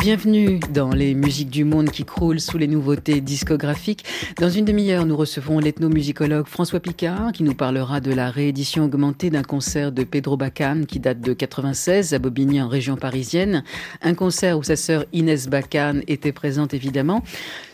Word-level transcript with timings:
Bienvenue 0.00 0.60
dans 0.72 0.88
les 0.88 1.12
musiques 1.12 1.50
du 1.50 1.64
monde 1.64 1.90
qui 1.90 2.06
croulent 2.06 2.40
sous 2.40 2.56
les 2.56 2.66
nouveautés 2.66 3.20
discographiques. 3.20 4.06
Dans 4.38 4.48
une 4.48 4.64
demi-heure, 4.64 5.04
nous 5.04 5.14
recevons 5.14 5.58
l'ethnomusicologue 5.58 6.46
François 6.46 6.80
Picard 6.80 7.32
qui 7.32 7.42
nous 7.42 7.52
parlera 7.52 8.00
de 8.00 8.10
la 8.10 8.30
réédition 8.30 8.86
augmentée 8.86 9.28
d'un 9.28 9.42
concert 9.42 9.92
de 9.92 10.02
Pedro 10.04 10.38
Bacan 10.38 10.84
qui 10.88 11.00
date 11.00 11.20
de 11.20 11.34
96 11.34 12.14
à 12.14 12.18
Bobigny 12.18 12.62
en 12.62 12.68
région 12.68 12.96
parisienne. 12.96 13.62
Un 14.00 14.14
concert 14.14 14.56
où 14.58 14.62
sa 14.62 14.74
sœur 14.74 15.04
Inès 15.12 15.48
Bacan 15.48 16.00
était 16.08 16.32
présente 16.32 16.72
évidemment. 16.72 17.22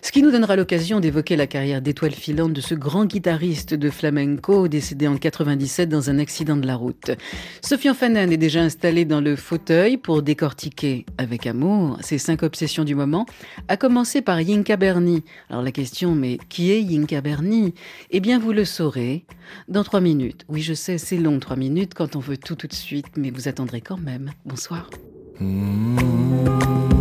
Ce 0.03 0.11
qui 0.11 0.21
nous 0.21 0.33
donnera 0.33 0.57
l'occasion 0.57 0.99
d'évoquer 0.99 1.37
la 1.37 1.47
carrière 1.47 1.81
d'étoile 1.81 2.13
filante 2.13 2.53
de 2.53 2.61
ce 2.61 2.75
grand 2.75 3.05
guitariste 3.05 3.73
de 3.73 3.89
flamenco 3.89 4.67
décédé 4.67 5.07
en 5.07 5.17
97 5.17 5.89
dans 5.89 6.11
un 6.11 6.19
accident 6.19 6.57
de 6.57 6.67
la 6.67 6.75
route. 6.75 7.13
Sofiane 7.63 7.95
Fanen 7.95 8.33
est 8.33 8.37
déjà 8.37 8.63
installée 8.63 9.05
dans 9.05 9.21
le 9.21 9.37
fauteuil 9.37 9.97
pour 9.97 10.23
décortiquer 10.23 11.07
avec 11.19 11.47
amour 11.47 11.99
ses 12.01 12.16
cinq 12.19 12.43
obsessions 12.43 12.85
du 12.85 12.95
moment, 12.95 13.27
à 13.69 13.77
commencer 13.77 14.23
par 14.23 14.41
Yinka 14.41 14.77
Berni. 14.77 15.23
Alors 15.51 15.63
la 15.63 15.73
question, 15.73 16.15
mais 16.15 16.39
qui 16.49 16.71
est 16.71 16.83
Yinka 16.83 17.21
Berni? 17.21 17.75
Eh 18.11 18.21
bien, 18.21 18.39
vous 18.39 18.53
le 18.53 18.65
saurez 18.65 19.25
dans 19.69 19.85
trois 19.85 20.01
minutes. 20.01 20.45
Oui, 20.49 20.63
je 20.63 20.75
sais, 20.75 20.99
c'est 20.99 21.19
long, 21.19 21.39
trois 21.39 21.57
minutes, 21.57 21.95
quand 21.95 22.17
on 22.17 22.21
veut 22.21 22.37
tout 22.37 22.57
tout 22.57 22.67
de 22.67 22.75
suite, 22.75 23.17
mais 23.17 23.31
vous 23.31 23.49
attendrez 23.49 23.81
quand 23.81 23.99
même. 23.99 24.33
Bonsoir. 24.45 24.91
What 25.39 26.96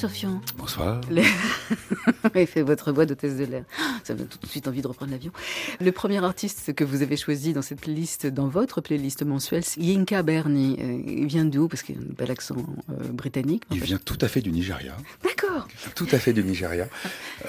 Bonsoir 0.00 0.10
Sofiane. 0.12 0.40
Bonsoir. 0.56 1.00
Le... 1.10 1.22
Et 2.34 2.46
fait 2.46 2.62
votre 2.62 2.92
voix 2.92 3.06
d'hôtesse 3.06 3.36
de 3.36 3.44
l'air. 3.44 3.64
Ça 4.04 4.14
me 4.14 4.20
donne 4.20 4.28
tout 4.28 4.38
de 4.38 4.46
suite 4.46 4.68
envie 4.68 4.82
de 4.82 4.88
reprendre 4.88 5.12
l'avion. 5.12 5.32
Le 5.80 5.92
premier 5.92 6.22
artiste 6.24 6.74
que 6.74 6.84
vous 6.84 7.02
avez 7.02 7.16
choisi 7.16 7.52
dans 7.52 7.62
cette 7.62 7.86
liste, 7.86 8.26
dans 8.26 8.48
votre 8.48 8.80
playlist 8.80 9.22
mensuelle, 9.24 9.64
c'est 9.64 9.80
Yinka 9.80 10.22
Berni. 10.22 10.76
Euh, 10.80 11.02
il 11.06 11.26
vient 11.26 11.44
d'où? 11.44 11.68
Parce 11.68 11.82
qu'il 11.82 11.96
a 11.96 12.00
un 12.00 12.14
bel 12.16 12.30
accent 12.30 12.56
euh, 12.90 13.08
britannique. 13.12 13.62
Il 13.70 13.80
fait. 13.80 13.86
vient 13.86 13.98
tout 14.04 14.18
à 14.20 14.28
fait 14.28 14.40
du 14.40 14.50
Nigeria. 14.50 14.96
D'accord. 15.22 15.68
Tout 15.94 16.06
à 16.12 16.18
fait 16.18 16.32
du 16.32 16.42
Nigeria. 16.42 16.88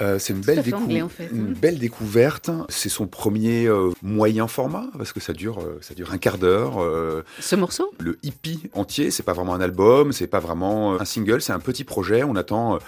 Euh, 0.00 0.18
c'est 0.18 0.32
une, 0.32 0.40
belle 0.40 0.62
décou- 0.62 0.74
anglais, 0.74 1.02
en 1.02 1.08
fait. 1.08 1.28
une 1.32 1.52
belle 1.54 1.78
découverte. 1.78 2.50
C'est 2.68 2.88
son 2.88 3.06
premier 3.06 3.66
euh, 3.66 3.90
moyen 4.02 4.48
format, 4.48 4.86
parce 4.96 5.12
que 5.12 5.20
ça 5.20 5.32
dure, 5.32 5.60
ça 5.80 5.94
dure 5.94 6.12
un 6.12 6.18
quart 6.18 6.38
d'heure. 6.38 6.78
Ce 7.40 7.56
morceau? 7.56 7.92
le 7.98 8.18
hippie 8.22 8.62
entier, 8.72 9.10
c'est 9.10 9.22
pas 9.22 9.32
vraiment 9.32 9.54
un 9.54 9.60
album, 9.60 10.12
c'est 10.12 10.26
pas 10.26 10.40
vraiment 10.40 10.98
un 11.00 11.04
single, 11.04 11.42
c'est 11.42 11.52
un 11.52 11.58
petit 11.58 11.84
projet. 11.84 12.22
On 12.22 12.36
attend 12.36 12.78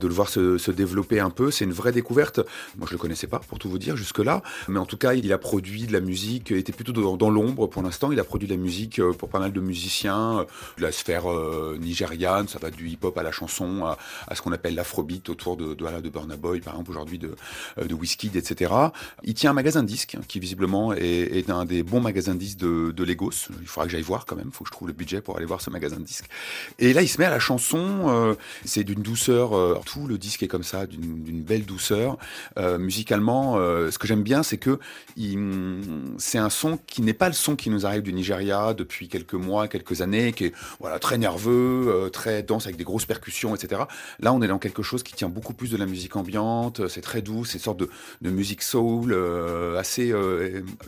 de 0.00 0.06
le 0.06 0.14
voir 0.14 0.28
se, 0.28 0.58
se 0.58 0.70
développer 0.70 1.20
un 1.20 1.30
peu. 1.32 1.50
C'est 1.50 1.64
une 1.64 1.72
vraie 1.72 1.92
découverte. 1.92 2.40
Moi, 2.76 2.86
je 2.86 2.92
le 2.92 2.98
connaissais 2.98 3.26
pas, 3.26 3.38
pour 3.38 3.58
tout 3.58 3.68
vous 3.68 3.78
dire, 3.78 3.96
jusque-là. 3.96 4.42
Mais 4.68 4.78
en 4.78 4.86
tout 4.86 4.96
cas, 4.96 5.14
il 5.14 5.32
a 5.32 5.38
produit 5.38 5.86
de 5.86 5.92
la 5.92 6.00
musique, 6.00 6.52
était 6.52 6.72
plutôt 6.72 6.92
dans, 7.16 7.30
l'ombre 7.30 7.66
pour 7.66 7.82
l'instant. 7.82 8.12
Il 8.12 8.20
a 8.20 8.24
produit 8.24 8.48
de 8.48 8.54
la 8.54 8.60
musique 8.60 8.98
euh, 8.98 9.12
pour 9.12 9.28
pas 9.28 9.38
mal 9.38 9.52
de 9.52 9.60
musiciens, 9.60 10.40
euh, 10.40 10.44
de 10.78 10.82
la 10.82 10.92
sphère 10.92 11.30
euh, 11.30 11.76
nigériane. 11.80 12.48
Ça 12.48 12.58
va 12.58 12.70
du 12.70 12.88
hip-hop 12.88 13.16
à 13.16 13.22
la 13.22 13.32
chanson, 13.32 13.84
à, 13.84 14.34
ce 14.34 14.42
qu'on 14.42 14.52
appelle 14.52 14.74
l'afrobeat 14.74 15.28
autour 15.28 15.56
de, 15.56 15.74
de, 15.74 16.08
Burna 16.08 16.36
Boy, 16.36 16.60
par 16.60 16.74
exemple, 16.74 16.90
aujourd'hui 16.90 17.18
de, 17.18 17.34
de 17.76 18.36
etc. 18.36 18.72
Il 19.22 19.34
tient 19.34 19.50
un 19.50 19.54
magasin 19.54 19.82
de 19.82 19.88
disques 19.88 20.16
qui, 20.28 20.40
visiblement, 20.40 20.92
est, 20.92 21.48
un 21.50 21.64
des 21.64 21.82
bons 21.82 22.00
magasins 22.00 22.34
de 22.34 22.38
disques 22.38 22.58
de, 22.58 22.92
de 22.92 23.04
Lagos. 23.04 23.48
Il 23.60 23.66
faudra 23.66 23.86
que 23.86 23.92
j'aille 23.92 24.02
voir 24.02 24.26
quand 24.26 24.36
même. 24.36 24.48
Il 24.48 24.52
faut 24.52 24.64
que 24.64 24.68
je 24.68 24.72
trouve 24.72 24.88
le 24.88 24.94
budget 24.94 25.20
pour 25.20 25.36
aller 25.36 25.46
voir 25.46 25.60
ce 25.60 25.70
magasin 25.70 25.96
de 25.96 26.04
disques. 26.04 26.26
Et 26.78 26.92
là, 26.92 27.02
il 27.02 27.08
se 27.08 27.18
met 27.18 27.24
à 27.24 27.30
la 27.30 27.38
chanson. 27.38 28.36
c'est 28.64 28.84
d'une 28.84 29.02
douceur. 29.02 29.52
euh, 29.52 29.80
tout 29.84 30.06
le 30.06 30.18
disque 30.18 30.42
est 30.42 30.48
comme 30.48 30.62
ça, 30.62 30.86
d'une 30.86 31.21
d'une 31.22 31.42
belle 31.42 31.64
douceur. 31.64 32.18
Euh, 32.58 32.78
musicalement, 32.78 33.56
euh, 33.56 33.90
ce 33.90 33.98
que 33.98 34.06
j'aime 34.06 34.22
bien, 34.22 34.42
c'est 34.42 34.58
que 34.58 34.78
c'est 36.18 36.38
un 36.38 36.50
son 36.50 36.78
qui 36.86 37.02
n'est 37.02 37.12
pas 37.12 37.28
le 37.28 37.34
son 37.34 37.56
qui 37.56 37.70
nous 37.70 37.86
arrive 37.86 38.02
du 38.02 38.12
Nigeria 38.12 38.74
depuis 38.74 39.08
quelques 39.08 39.34
mois, 39.34 39.68
quelques 39.68 40.02
années, 40.02 40.32
qui 40.32 40.46
est 40.46 40.52
voilà 40.80 40.98
très 40.98 41.18
nerveux, 41.18 41.86
euh, 41.88 42.08
très 42.08 42.42
dense 42.42 42.66
avec 42.66 42.76
des 42.76 42.84
grosses 42.84 43.06
percussions, 43.06 43.54
etc. 43.54 43.82
Là, 44.20 44.32
on 44.32 44.42
est 44.42 44.48
dans 44.48 44.58
quelque 44.58 44.82
chose 44.82 45.02
qui 45.02 45.14
tient 45.14 45.28
beaucoup 45.28 45.54
plus 45.54 45.70
de 45.70 45.76
la 45.76 45.86
musique 45.86 46.16
ambiante. 46.16 46.88
C'est 46.88 47.00
très 47.00 47.22
doux, 47.22 47.44
c'est 47.44 47.58
une 47.58 47.64
sorte 47.64 47.78
de, 47.78 47.90
de 48.20 48.30
musique 48.30 48.62
soul 48.62 49.16
assez 49.78 50.14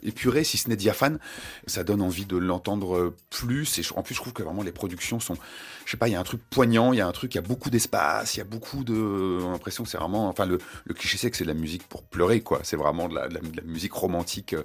épurée, 0.02 0.44
si 0.44 0.58
ce 0.58 0.68
n'est 0.68 0.76
diaphane. 0.76 1.18
Ça 1.66 1.84
donne 1.84 2.02
envie 2.02 2.26
de 2.26 2.36
l'entendre 2.36 3.14
plus. 3.30 3.78
Et 3.78 3.82
en 3.96 4.02
plus, 4.02 4.14
je 4.14 4.20
trouve 4.20 4.32
que 4.32 4.42
vraiment 4.42 4.62
les 4.62 4.72
productions 4.72 5.20
sont, 5.20 5.36
je 5.84 5.90
sais 5.90 5.96
pas, 5.96 6.08
il 6.08 6.12
y 6.12 6.14
a 6.14 6.20
un 6.20 6.24
truc 6.24 6.40
poignant, 6.50 6.92
il 6.92 6.98
y 6.98 7.00
a 7.00 7.06
un 7.06 7.12
truc, 7.12 7.34
il 7.34 7.38
y 7.38 7.38
a 7.38 7.42
beaucoup 7.42 7.70
d'espace, 7.70 8.34
il 8.36 8.38
y 8.38 8.40
a 8.40 8.44
beaucoup 8.44 8.84
de, 8.84 9.40
l'impression 9.42 9.84
que 9.84 9.90
c'est 9.90 9.98
vraiment, 9.98 10.28
enfin 10.28 10.46
le, 10.46 10.58
cliché 10.94 11.18
c'est 11.18 11.30
que 11.30 11.36
c'est 11.36 11.44
de 11.44 11.48
la 11.48 11.54
musique 11.54 11.86
pour 11.88 12.02
pleurer, 12.02 12.40
quoi. 12.40 12.60
C'est 12.62 12.76
vraiment 12.76 13.08
de 13.08 13.14
la 13.14 13.28
musique 13.64 13.92
romantique 13.92 14.54
euh, 14.54 14.62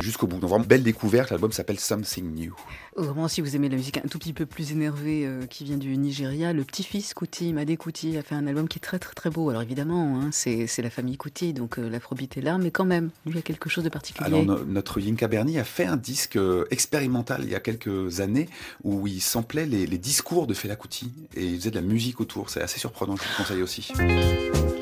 jusqu'au 0.00 0.26
bout. 0.26 0.38
Donc 0.38 0.50
vraiment 0.50 0.64
belle 0.64 0.82
découverte. 0.82 1.30
L'album 1.30 1.52
s'appelle 1.52 1.80
Something 1.80 2.34
New. 2.34 2.54
Vraiment, 2.94 3.26
si 3.26 3.40
vous 3.40 3.56
aimez 3.56 3.70
la 3.70 3.76
musique 3.76 3.96
un 3.96 4.08
tout 4.08 4.18
petit 4.18 4.34
peu 4.34 4.44
plus 4.44 4.70
énervée 4.72 5.24
euh, 5.24 5.46
qui 5.46 5.64
vient 5.64 5.78
du 5.78 5.96
Nigeria, 5.96 6.52
le 6.52 6.62
petit-fils 6.62 7.14
Kuti, 7.14 7.54
Made 7.54 7.74
Kuti, 7.78 8.18
a 8.18 8.22
fait 8.22 8.34
un 8.34 8.46
album 8.46 8.68
qui 8.68 8.78
est 8.78 8.82
très 8.82 8.98
très 8.98 9.14
très 9.14 9.30
beau. 9.30 9.48
Alors 9.48 9.62
évidemment, 9.62 10.20
hein, 10.20 10.28
c'est 10.30 10.68
la 10.82 10.90
famille 10.90 11.16
Kuti, 11.16 11.54
donc 11.54 11.78
euh, 11.78 11.88
l'afrobeat 11.88 12.36
est 12.36 12.42
là, 12.42 12.58
mais 12.58 12.70
quand 12.70 12.84
même, 12.84 13.08
lui 13.24 13.38
a 13.38 13.42
quelque 13.42 13.70
chose 13.70 13.82
de 13.84 13.88
particulier. 13.88 14.26
Alors 14.26 14.44
no- 14.44 14.64
notre 14.64 15.00
Yinka 15.00 15.26
Berni 15.26 15.58
a 15.58 15.64
fait 15.64 15.86
un 15.86 15.96
disque 15.96 16.36
euh, 16.36 16.66
expérimental 16.70 17.40
il 17.44 17.50
y 17.50 17.54
a 17.54 17.60
quelques 17.60 18.20
années 18.20 18.48
où 18.84 19.06
il 19.06 19.22
samplait 19.22 19.64
les, 19.64 19.86
les 19.86 19.98
discours 19.98 20.46
de 20.46 20.52
Fela 20.52 20.76
Kuti 20.76 21.10
et 21.34 21.46
il 21.46 21.56
faisait 21.58 21.70
de 21.70 21.76
la 21.76 21.80
musique 21.82 22.20
autour. 22.20 22.50
C'est 22.50 22.60
assez 22.60 22.78
surprenant, 22.78 23.16
je 23.16 23.22
vous 23.22 23.28
le 23.30 23.36
conseille 23.42 23.62
aussi. 23.62 24.81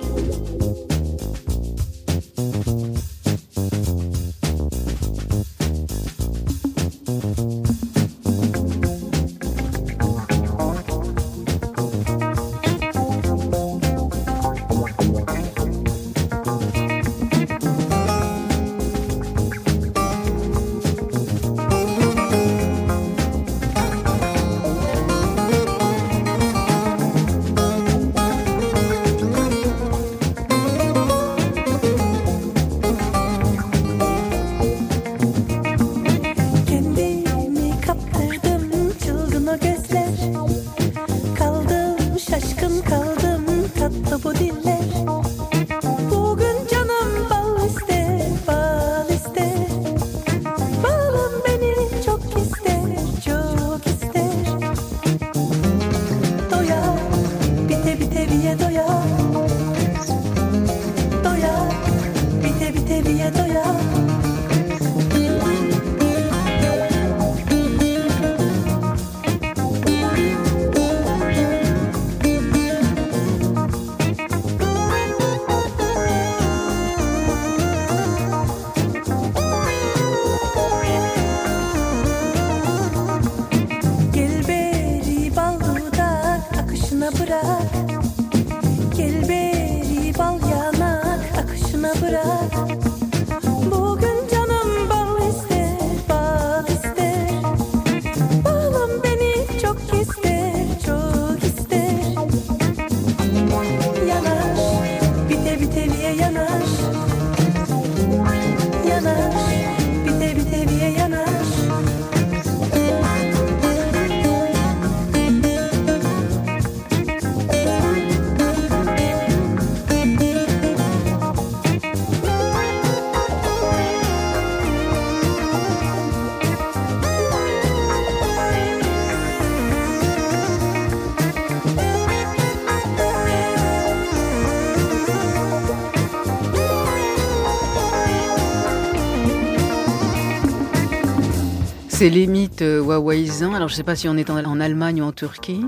C'est 142.00 142.08
les 142.08 142.26
mythes 142.26 142.62
euh, 142.62 142.80
wawaïsans. 142.80 143.52
Alors, 143.52 143.68
je 143.68 143.74
ne 143.74 143.76
sais 143.76 143.82
pas 143.82 143.94
si 143.94 144.08
on 144.08 144.16
est 144.16 144.30
en, 144.30 144.58
Allemagne 144.58 145.02
ou 145.02 145.04
en 145.04 145.12
Turquie. 145.12 145.60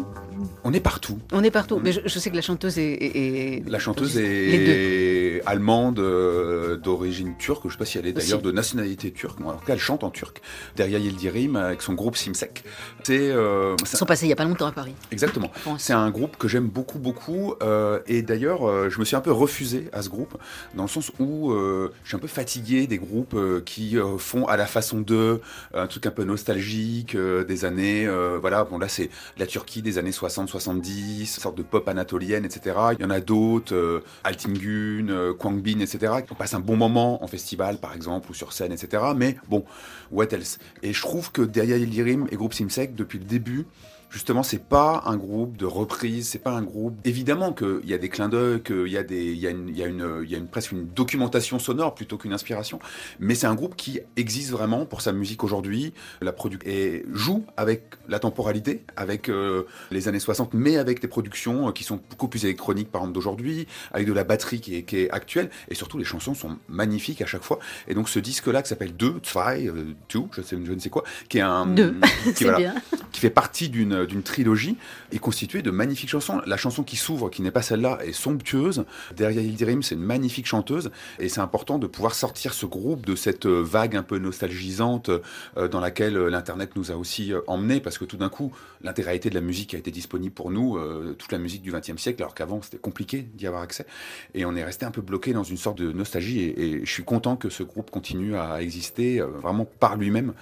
On 0.64 0.72
est 0.72 0.80
partout. 0.80 1.18
On 1.30 1.44
est 1.44 1.50
partout. 1.50 1.78
Mais 1.84 1.92
je, 1.92 2.18
sais 2.18 2.30
que 2.30 2.36
la 2.36 2.40
chanteuse 2.40 2.78
est. 2.78 3.62
la 3.68 3.78
chanteuse 3.78 4.16
est 4.16 5.31
allemande, 5.46 5.98
euh, 5.98 6.76
d'origine 6.76 7.36
turque. 7.36 7.62
Je 7.64 7.68
ne 7.68 7.72
sais 7.72 7.78
pas 7.78 7.84
si 7.84 7.98
elle 7.98 8.06
est 8.06 8.12
d'ailleurs 8.12 8.42
de 8.42 8.52
nationalité 8.52 9.10
turque. 9.12 9.40
En 9.40 9.52
tout 9.52 9.64
cas, 9.64 9.74
elle 9.74 9.78
chante 9.78 10.04
en 10.04 10.10
turc. 10.10 10.40
Derrière 10.76 10.98
Yildirim, 10.98 11.56
avec 11.56 11.82
son 11.82 11.94
groupe 11.94 12.16
Simsek. 12.16 12.64
C'est. 13.02 13.30
Euh, 13.30 13.76
Ils 13.80 13.86
sont 13.86 14.06
passés 14.06 14.24
il 14.24 14.28
n'y 14.28 14.32
a 14.32 14.36
pas 14.36 14.44
longtemps 14.44 14.66
à 14.66 14.72
Paris. 14.72 14.94
Exactement. 15.10 15.50
C'est 15.78 15.92
un 15.92 16.10
groupe 16.10 16.36
que 16.36 16.48
j'aime 16.48 16.68
beaucoup, 16.68 16.98
beaucoup. 16.98 17.54
Euh, 17.62 18.00
et 18.06 18.22
d'ailleurs, 18.22 18.90
je 18.90 18.98
me 18.98 19.04
suis 19.04 19.16
un 19.16 19.20
peu 19.20 19.32
refusé 19.32 19.88
à 19.92 20.02
ce 20.02 20.08
groupe, 20.08 20.36
dans 20.74 20.84
le 20.84 20.88
sens 20.88 21.10
où 21.18 21.52
je 21.52 22.08
suis 22.08 22.16
un 22.16 22.20
peu 22.20 22.28
fatigué 22.28 22.86
des 22.86 22.98
groupes 22.98 23.36
qui 23.64 23.96
font 24.18 24.46
à 24.46 24.56
la 24.56 24.66
façon 24.66 25.00
d'eux 25.00 25.40
un 25.74 25.86
truc 25.86 26.06
un 26.06 26.10
peu 26.10 26.24
nostalgique 26.24 27.16
des 27.16 27.64
années. 27.64 28.08
voilà, 28.40 28.64
bon 28.64 28.78
là, 28.78 28.88
c'est 28.88 29.10
la 29.38 29.46
Turquie 29.46 29.82
des 29.82 29.98
années 29.98 30.12
60, 30.12 30.48
70, 30.48 31.26
sorte 31.40 31.56
de 31.56 31.62
pop 31.62 31.88
anatolienne, 31.88 32.44
etc. 32.44 32.76
Il 32.98 33.02
y 33.02 33.04
en 33.04 33.10
a 33.10 33.20
d'autres, 33.20 33.74
euh, 33.74 34.00
Altingun, 34.24 35.31
euh, 35.32 35.34
Kwangbin, 35.34 35.80
etc. 35.80 36.12
On 36.30 36.34
passe 36.34 36.54
un 36.54 36.60
bon 36.60 36.76
moment 36.76 37.22
en 37.22 37.26
festival, 37.26 37.78
par 37.78 37.94
exemple, 37.94 38.30
ou 38.30 38.34
sur 38.34 38.52
scène, 38.52 38.72
etc. 38.72 39.02
Mais 39.16 39.36
bon, 39.48 39.64
what 40.10 40.26
else? 40.32 40.58
Et 40.82 40.92
je 40.92 41.00
trouve 41.00 41.32
que 41.32 41.42
derrière 41.42 41.78
Ilirim 41.78 42.26
et 42.30 42.36
Groupe 42.36 42.54
Simsek, 42.54 42.94
depuis 42.94 43.18
le 43.18 43.24
début, 43.24 43.66
justement, 44.12 44.42
c'est 44.42 44.62
pas 44.62 45.02
un 45.06 45.16
groupe 45.16 45.56
de 45.56 45.66
reprise, 45.66 46.28
c'est 46.28 46.38
pas 46.38 46.52
un 46.52 46.62
groupe. 46.62 46.94
Évidemment 47.04 47.52
qu'il 47.52 47.80
y 47.84 47.94
a 47.94 47.98
des 47.98 48.08
clins 48.08 48.28
d'œil, 48.28 48.62
qu'il 48.62 48.88
y 48.88 48.98
a 48.98 49.02
des, 49.02 49.32
il 49.32 49.38
y 49.38 49.46
a 49.46 49.50
une, 49.50 49.68
il 49.68 49.76
y 49.76 49.82
a 49.82 49.86
une, 49.86 50.20
il 50.22 50.30
y 50.30 50.34
a 50.34 50.38
une 50.38 50.46
presque 50.46 50.72
une 50.72 50.86
documentation 50.86 51.58
sonore 51.58 51.94
plutôt 51.94 52.18
qu'une 52.18 52.32
inspiration. 52.32 52.78
Mais 53.18 53.34
c'est 53.34 53.46
un 53.46 53.54
groupe 53.54 53.74
qui 53.74 54.00
existe 54.16 54.50
vraiment 54.50 54.84
pour 54.84 55.00
sa 55.00 55.12
musique 55.12 55.42
aujourd'hui. 55.42 55.94
La 56.20 56.32
production 56.32 56.70
et 56.70 57.04
joue 57.12 57.44
avec 57.56 57.94
la 58.08 58.18
temporalité, 58.18 58.84
avec 58.96 59.28
euh, 59.28 59.64
les 59.90 60.08
années 60.08 60.20
60, 60.20 60.52
mais 60.52 60.76
avec 60.76 61.00
des 61.00 61.08
productions 61.08 61.68
euh, 61.68 61.72
qui 61.72 61.84
sont 61.84 62.00
beaucoup 62.10 62.28
plus 62.28 62.44
électroniques, 62.44 62.90
par 62.90 63.00
exemple 63.02 63.14
d'aujourd'hui, 63.14 63.66
avec 63.92 64.06
de 64.06 64.12
la 64.12 64.24
batterie 64.24 64.60
qui 64.60 64.76
est, 64.76 64.82
qui 64.82 64.98
est, 64.98 65.10
actuelle, 65.10 65.50
et 65.68 65.74
surtout 65.74 65.98
les 65.98 66.04
chansons 66.04 66.34
sont 66.34 66.58
magnifiques 66.68 67.22
à 67.22 67.26
chaque 67.26 67.42
fois. 67.42 67.58
Et 67.88 67.94
donc 67.94 68.08
ce 68.08 68.18
disque-là 68.18 68.62
qui 68.62 68.68
s'appelle 68.68 68.94
2, 68.94 69.14
2, 69.14 69.94
2, 70.12 70.20
je, 70.32 70.42
sais, 70.42 70.58
je 70.62 70.72
ne 70.72 70.78
sais 70.78 70.90
quoi, 70.90 71.04
qui 71.28 71.38
est 71.38 71.42
un, 71.42 71.66
Deux. 71.66 71.94
qui, 72.36 72.44
voilà, 72.44 72.74
qui 73.10 73.20
fait 73.20 73.30
partie 73.30 73.68
d'une 73.68 74.01
euh, 74.01 74.01
d'une 74.06 74.22
trilogie 74.22 74.76
est 75.12 75.18
constituée 75.18 75.62
de 75.62 75.70
magnifiques 75.70 76.10
chansons. 76.10 76.40
La 76.46 76.56
chanson 76.56 76.82
qui 76.82 76.96
s'ouvre, 76.96 77.30
qui 77.30 77.42
n'est 77.42 77.50
pas 77.50 77.62
celle-là, 77.62 77.98
est 78.04 78.12
somptueuse. 78.12 78.84
Derrière 79.16 79.42
Yildirim, 79.42 79.82
c'est 79.82 79.94
une 79.94 80.02
magnifique 80.02 80.46
chanteuse. 80.46 80.90
Et 81.18 81.28
c'est 81.28 81.40
important 81.40 81.78
de 81.78 81.86
pouvoir 81.86 82.14
sortir 82.14 82.54
ce 82.54 82.66
groupe 82.66 83.06
de 83.06 83.14
cette 83.14 83.46
euh, 83.46 83.62
vague 83.62 83.96
un 83.96 84.02
peu 84.02 84.18
nostalgisante 84.18 85.10
euh, 85.56 85.68
dans 85.68 85.80
laquelle 85.80 86.16
l'Internet 86.16 86.76
nous 86.76 86.90
a 86.90 86.96
aussi 86.96 87.32
emmenés, 87.46 87.80
parce 87.80 87.98
que 87.98 88.04
tout 88.04 88.16
d'un 88.16 88.28
coup, 88.28 88.52
l'intégralité 88.82 89.30
de 89.30 89.34
la 89.34 89.40
musique 89.40 89.74
a 89.74 89.78
été 89.78 89.90
disponible 89.90 90.34
pour 90.34 90.50
nous, 90.50 90.78
toute 91.14 91.32
la 91.32 91.38
musique 91.38 91.62
du 91.62 91.72
XXe 91.72 91.96
siècle, 91.96 92.22
alors 92.22 92.34
qu'avant, 92.34 92.60
c'était 92.62 92.78
compliqué 92.78 93.22
d'y 93.34 93.46
avoir 93.46 93.62
accès. 93.62 93.86
Et 94.34 94.44
on 94.44 94.54
est 94.56 94.64
resté 94.64 94.84
un 94.84 94.90
peu 94.90 95.00
bloqué 95.00 95.32
dans 95.32 95.42
une 95.42 95.56
sorte 95.56 95.78
de 95.78 95.92
nostalgie. 95.92 96.40
Et, 96.40 96.80
je 96.84 96.90
suis 96.90 97.04
content 97.04 97.36
que 97.36 97.48
ce 97.48 97.62
groupe 97.62 97.90
continue 97.90 98.36
à 98.36 98.60
exister 98.62 99.20
vraiment 99.20 99.64
par 99.64 99.96
lui-même 99.96 100.32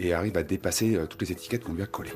et 0.00 0.12
arrive 0.12 0.36
à 0.36 0.42
dépasser 0.42 0.98
toutes 1.08 1.22
les 1.22 1.32
étiquettes 1.32 1.62
qu'on 1.62 1.74
lui 1.74 1.82
a 1.82 1.86
collées. 1.86 2.10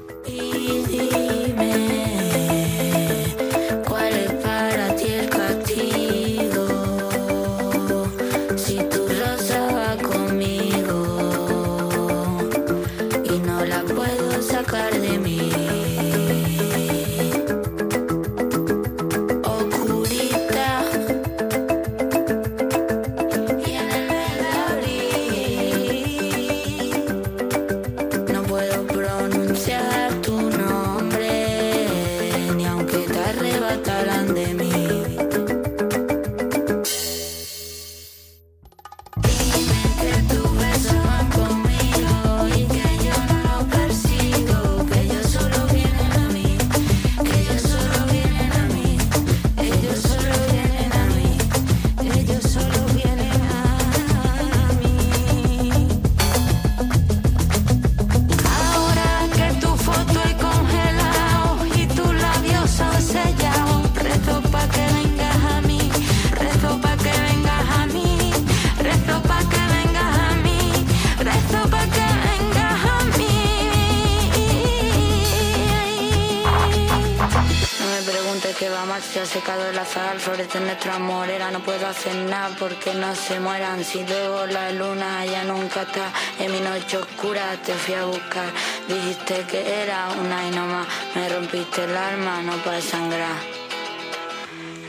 Dime 80.35 80.49
florece 80.49 80.61
nuestro 80.61 80.93
amor. 80.93 81.29
Era 81.29 81.50
no 81.50 81.61
puedo 81.61 81.87
hacer 81.87 82.14
nada 82.14 82.55
porque 82.59 82.95
no 82.95 83.14
se 83.14 83.41
mueran. 83.41 83.85
Si 83.85 84.05
luego 84.05 84.47
la 84.47 84.73
luna 84.73 85.25
ya 85.26 85.45
nunca 85.45 85.83
está 85.83 86.11
en 86.38 86.53
mi 86.53 86.61
noche 86.61 86.99
oscura 86.99 87.57
te 87.64 87.75
fui 87.75 87.95
a 87.95 88.05
buscar. 88.05 88.49
Dijiste 88.88 89.45
que 89.50 89.83
era 89.83 90.09
una 90.21 90.47
y 90.47 90.50
no 90.50 90.67
más. 90.67 90.87
Me 91.14 91.29
rompiste 91.29 91.85
el 91.85 91.97
alma 91.97 92.43
no 92.43 92.57
para 92.64 92.81
sangrar. 92.81 93.37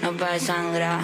No 0.01 0.11
para 0.13 0.39
sangrar 0.39 1.01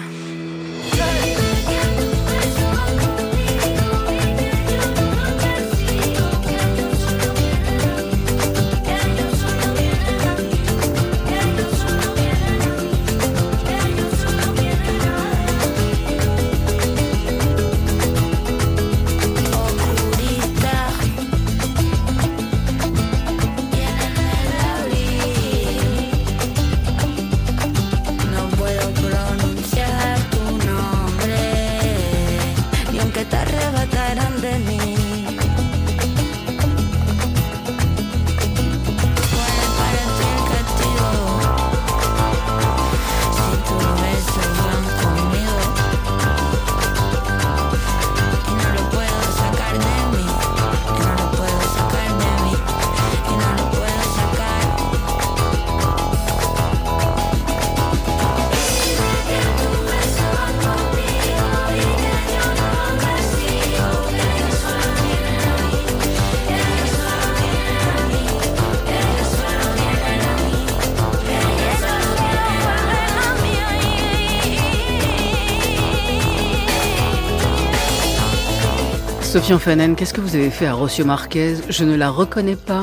Sofiane 79.32 79.58
Fanen, 79.58 79.96
qu'est-ce 79.96 80.12
que 80.12 80.20
vous 80.20 80.36
avez 80.36 80.50
fait 80.50 80.66
à 80.66 80.74
Rocio 80.74 81.06
Marquez? 81.06 81.54
Je 81.70 81.84
ne 81.84 81.94
la 81.94 82.10
reconnais 82.10 82.54
pas. 82.54 82.81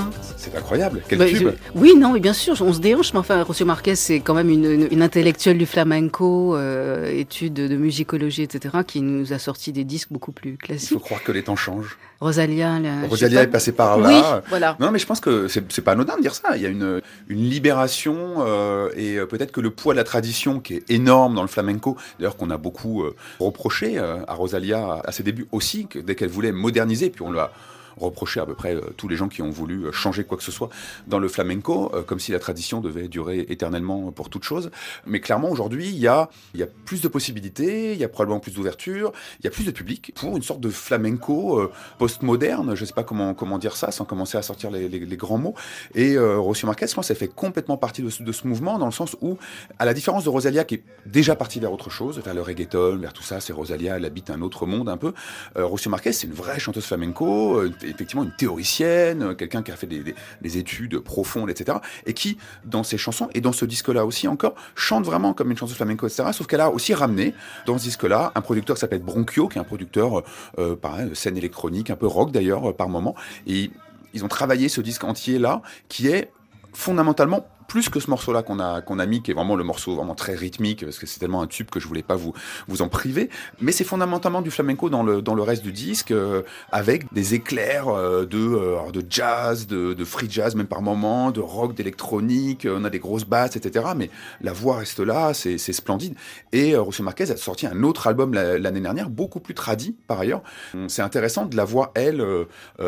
Incroyable, 0.69 1.01
quel 1.09 1.17
Bah, 1.19 1.25
tube 1.25 1.49
je- 1.49 1.79
Oui, 1.79 1.95
non, 1.97 2.13
mais 2.13 2.19
bien 2.19 2.33
sûr, 2.33 2.55
on 2.61 2.73
se 2.73 2.79
déhanche, 2.79 3.11
mais 3.13 3.19
enfin, 3.19 3.41
Rocio 3.43 3.65
Marquez, 3.65 3.95
c'est 3.95 4.19
quand 4.19 4.35
même 4.35 4.49
une, 4.49 4.65
une- 4.65 4.87
une 4.91 5.01
intellectuelle 5.01 5.57
du 5.57 5.65
flamenco, 5.65 6.55
euh, 6.55 7.09
étude 7.11 7.53
de 7.53 7.75
musicologie, 7.75 8.43
etc., 8.43 8.77
qui 8.85 9.01
nous 9.01 9.33
a 9.33 9.39
sorti 9.39 9.71
des 9.71 9.83
disques 9.83 10.09
beaucoup 10.11 10.31
plus 10.31 10.51
Il 10.51 10.53
faut 10.59 10.65
classiques. 10.67 10.99
croire 10.99 11.23
que 11.23 11.31
les 11.31 11.43
temps 11.43 11.55
changent. 11.55 11.97
Rosalia, 12.21 12.79
la- 12.79 13.07
Rosalia 13.07 13.39
pas. 13.39 13.43
est 13.45 13.47
passée 13.47 13.71
par 13.71 13.97
là. 13.97 14.09
Oui, 14.09 14.41
voilà. 14.49 14.75
Non, 14.79 14.91
mais 14.91 14.99
je 14.99 15.05
pense 15.05 15.21
que 15.21 15.47
c'est 15.47 15.81
pas 15.81 15.93
anodin 15.93 16.17
de 16.17 16.21
dire 16.21 16.35
ça. 16.35 16.55
Il 16.57 16.61
y 16.61 16.65
a 16.65 16.69
une, 16.69 17.01
une 17.29 17.49
libération 17.49 18.35
euh, 18.39 18.89
et 18.95 19.17
peut-être 19.25 19.51
que 19.51 19.61
le 19.61 19.69
poids 19.71 19.93
de 19.93 19.97
la 19.97 20.03
tradition 20.03 20.59
qui 20.59 20.75
est 20.75 20.91
énorme 20.91 21.33
dans 21.35 21.41
le 21.41 21.47
flamenco, 21.47 21.95
d'ailleurs 22.19 22.35
qu'on 22.37 22.49
a 22.51 22.57
beaucoup 22.57 23.03
euh, 23.03 23.15
reproché 23.39 23.97
à 23.97 24.33
Rosalia 24.33 24.79
à, 24.79 25.01
à 25.09 25.11
ses 25.11 25.23
débuts 25.23 25.47
aussi, 25.51 25.87
que 25.87 25.97
dès 25.99 26.15
qu'elle 26.15 26.29
voulait 26.29 26.51
moderniser, 26.51 27.09
puis 27.09 27.21
on 27.23 27.31
l'a 27.31 27.51
reproché 27.97 28.39
à 28.39 28.45
peu 28.45 28.55
près 28.55 28.75
euh, 28.75 28.81
tous 28.97 29.07
les 29.07 29.15
gens 29.15 29.27
qui 29.27 29.41
ont 29.41 29.49
voulu 29.49 29.85
euh, 29.85 29.91
changer 29.91 30.23
quoi 30.23 30.37
que 30.37 30.43
ce 30.43 30.51
soit 30.51 30.69
dans 31.07 31.19
le 31.19 31.27
flamenco, 31.27 31.91
euh, 31.93 32.01
comme 32.03 32.19
si 32.19 32.31
la 32.31 32.39
tradition 32.39 32.81
devait 32.81 33.07
durer 33.07 33.45
éternellement 33.49 34.11
pour 34.11 34.29
toute 34.29 34.43
chose. 34.43 34.71
Mais 35.05 35.19
clairement, 35.19 35.49
aujourd'hui, 35.49 35.87
il 35.87 35.97
y 35.99 36.07
a, 36.07 36.29
y 36.55 36.63
a 36.63 36.67
plus 36.85 37.01
de 37.01 37.07
possibilités, 37.07 37.93
il 37.93 37.99
y 37.99 38.03
a 38.03 38.09
probablement 38.09 38.39
plus 38.39 38.53
d'ouverture, 38.53 39.11
il 39.39 39.45
y 39.45 39.47
a 39.47 39.51
plus 39.51 39.65
de 39.65 39.71
public 39.71 40.11
pour 40.15 40.35
une 40.37 40.43
sorte 40.43 40.61
de 40.61 40.69
flamenco 40.69 41.69
postmoderne, 41.97 42.75
je 42.75 42.85
sais 42.85 42.93
pas 42.93 43.03
comment, 43.03 43.33
comment 43.33 43.57
dire 43.57 43.75
ça 43.75 43.91
sans 43.91 44.05
commencer 44.05 44.37
à 44.37 44.41
sortir 44.41 44.71
les, 44.71 44.87
les- 44.89 45.17
grands 45.17 45.37
mots. 45.37 45.55
Et 45.95 46.15
euh, 46.15 46.37
Rocio 46.37 46.65
Marquez, 46.67 46.87
je 46.87 46.93
pense, 46.93 47.11
fait 47.13 47.27
complètement 47.27 47.75
partie 47.77 48.01
de 48.01 48.09
ce, 48.09 48.23
de 48.23 48.31
ce 48.31 48.47
mouvement 48.47 48.79
dans 48.79 48.85
le 48.85 48.91
sens 48.91 49.17
où, 49.21 49.37
à 49.79 49.85
la 49.85 49.93
différence 49.93 50.23
de 50.23 50.29
Rosalia 50.29 50.63
qui 50.63 50.75
est 50.75 50.83
déjà 51.05 51.35
partie 51.35 51.59
vers 51.59 51.73
autre 51.73 51.89
chose, 51.89 52.19
vers 52.23 52.33
le 52.33 52.41
reggaeton, 52.41 52.97
vers 52.97 53.11
tout 53.11 53.23
ça, 53.23 53.39
c'est 53.41 53.51
Rosalia, 53.51 53.97
elle 53.97 54.05
habite 54.05 54.29
un 54.29 54.41
autre 54.41 54.65
monde 54.65 54.87
un 54.87 54.97
peu. 54.97 55.13
Euh, 55.57 55.65
Rocio 55.65 55.89
Marquez, 55.91 56.13
c'est 56.13 56.27
une 56.27 56.33
vraie 56.33 56.59
chanteuse 56.59 56.85
flamenco, 56.85 57.61
effectivement 57.89 58.23
une 58.23 58.31
théoricienne, 58.31 59.23
euh, 59.23 59.33
quelqu'un 59.35 59.63
qui 59.63 59.71
a 59.71 59.75
fait 59.75 59.87
des, 59.87 59.99
des- 59.99 60.15
des 60.41 60.57
études 60.57 60.99
profondes, 60.99 61.49
etc. 61.49 61.77
Et 62.05 62.13
qui, 62.13 62.37
dans 62.65 62.83
ses 62.83 62.97
chansons 62.97 63.29
et 63.33 63.41
dans 63.41 63.51
ce 63.51 63.65
disque-là 63.65 64.05
aussi 64.05 64.27
encore, 64.27 64.55
chante 64.75 65.05
vraiment 65.05 65.33
comme 65.33 65.51
une 65.51 65.57
chanteuse 65.57 65.75
flamenco, 65.75 66.07
etc. 66.07 66.29
Sauf 66.33 66.47
qu'elle 66.47 66.61
a 66.61 66.69
aussi 66.69 66.93
ramené 66.93 67.33
dans 67.65 67.77
ce 67.77 67.83
disque-là 67.83 68.31
un 68.35 68.41
producteur 68.41 68.75
qui 68.75 68.81
s'appelle 68.81 69.01
Bronchio, 69.03 69.47
qui 69.47 69.57
est 69.57 69.61
un 69.61 69.65
producteur, 69.65 70.23
euh, 70.57 70.75
pareil, 70.75 71.09
de 71.09 71.13
scène 71.13 71.37
électronique, 71.37 71.89
un 71.89 71.95
peu 71.95 72.07
rock 72.07 72.31
d'ailleurs, 72.31 72.69
euh, 72.69 72.73
par 72.73 72.89
moment. 72.89 73.15
Et 73.47 73.71
ils 74.13 74.25
ont 74.25 74.27
travaillé 74.29 74.69
ce 74.69 74.81
disque 74.81 75.03
entier-là, 75.03 75.61
qui 75.87 76.07
est 76.07 76.31
fondamentalement 76.73 77.45
plus 77.69 77.87
que 77.87 78.01
ce 78.01 78.09
morceau-là 78.09 78.43
qu'on 78.43 78.59
a, 78.59 78.81
qu'on 78.81 78.99
a 78.99 79.05
mis, 79.05 79.21
qui 79.21 79.31
est 79.31 79.33
vraiment 79.33 79.55
le 79.55 79.63
morceau 79.63 79.95
vraiment 79.95 80.15
très 80.15 80.35
rythmique, 80.35 80.83
parce 80.83 80.99
que 80.99 81.05
c'est 81.05 81.19
tellement 81.19 81.41
un 81.41 81.47
tube 81.47 81.69
que 81.69 81.79
je 81.79 81.87
voulais 81.87 82.03
pas 82.03 82.15
vous, 82.17 82.33
vous 82.67 82.81
en 82.81 82.89
priver, 82.89 83.29
mais 83.61 83.71
c'est 83.71 83.83
fondamentalement 83.85 84.41
du 84.41 84.51
flamenco 84.51 84.89
dans 84.89 85.03
le, 85.03 85.21
dans 85.21 85.35
le 85.35 85.41
reste 85.43 85.63
du 85.63 85.71
disque, 85.71 86.11
euh, 86.11 86.41
avec 86.71 87.13
des 87.13 87.35
éclairs 87.35 87.87
euh, 87.87 88.25
de, 88.25 88.37
euh, 88.39 88.91
de 88.91 89.05
jazz, 89.09 89.67
de, 89.67 89.93
de 89.93 90.03
free 90.03 90.27
jazz 90.29 90.55
même 90.55 90.67
par 90.67 90.81
moment, 90.81 91.31
de 91.31 91.39
rock, 91.39 91.73
d'électronique, 91.75 92.65
euh, 92.65 92.77
on 92.79 92.83
a 92.83 92.89
des 92.89 92.99
grosses 92.99 93.25
basses, 93.25 93.55
etc. 93.55 93.85
Mais 93.95 94.09
la 94.41 94.51
voix 94.51 94.77
reste 94.77 94.99
là, 94.99 95.33
c'est 95.33 95.57
splendide. 95.57 96.15
Et 96.51 96.73
euh, 96.75 96.81
Rocio 96.81 97.03
Marquez 97.05 97.29
a 97.31 97.37
sorti 97.37 97.67
un 97.67 97.83
autre 97.83 98.07
album 98.07 98.33
la- 98.33 98.57
l'année 98.57 98.81
dernière, 98.81 99.09
beaucoup 99.09 99.39
plus 99.39 99.53
tradi 99.53 99.95
par 100.07 100.19
ailleurs. 100.19 100.41
C'est 100.87 101.03
intéressant 101.03 101.45
de 101.45 101.55
la 101.55 101.65
voir, 101.65 101.91
elle, 101.93 102.25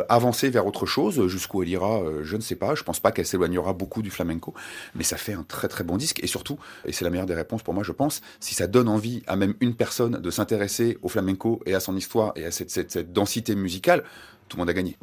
avancer 0.10 0.50
vers 0.50 0.66
autre 0.66 0.86
chose, 0.86 1.28
jusqu'où 1.28 1.62
elle 1.64 1.70
ira, 1.70 2.00
je 2.24 2.36
ne 2.36 2.42
sais 2.42 2.56
pas. 2.56 2.76
Je 2.76 2.84
pense 2.84 3.00
pas 3.00 3.12
qu'elle 3.12 3.26
s'éloignera 3.26 3.74
beaucoup 3.74 4.02
du 4.02 4.10
flamenco, 4.10 4.54
mais 4.96 5.04
ça 5.04 5.18
fait 5.18 5.34
un 5.34 5.44
très 5.44 5.68
très 5.68 5.84
bon 5.84 5.98
disque. 5.98 6.24
Et 6.24 6.28
surtout, 6.28 6.58
et 6.86 6.92
c'est 6.92 7.04
la 7.06 7.12
meilleure 7.12 7.26
des 7.26 7.36
réponses 7.36 7.64
pour 7.64 7.74
moi, 7.74 7.84
je 7.84 7.92
pense, 7.92 8.22
si 8.40 8.56
ça 8.56 8.68
donne 8.68 8.88
envie 8.88 9.24
à 9.28 9.36
même 9.36 9.54
une 9.60 9.76
personne 9.76 10.20
de 10.20 10.32
s'intéresser 10.32 10.98
au 11.02 11.10
flamenco 11.10 11.62
et 11.66 11.76
à 11.76 11.80
son 11.80 11.96
histoire 11.96 12.34
et 12.36 12.46
à 12.46 12.52
cette, 12.52 13.12
densité 13.14 13.56
musicale, 13.56 14.04
tout 14.48 14.58
le 14.58 14.62
monde 14.62 14.70
a 14.70 14.74
gagné. 14.74 14.98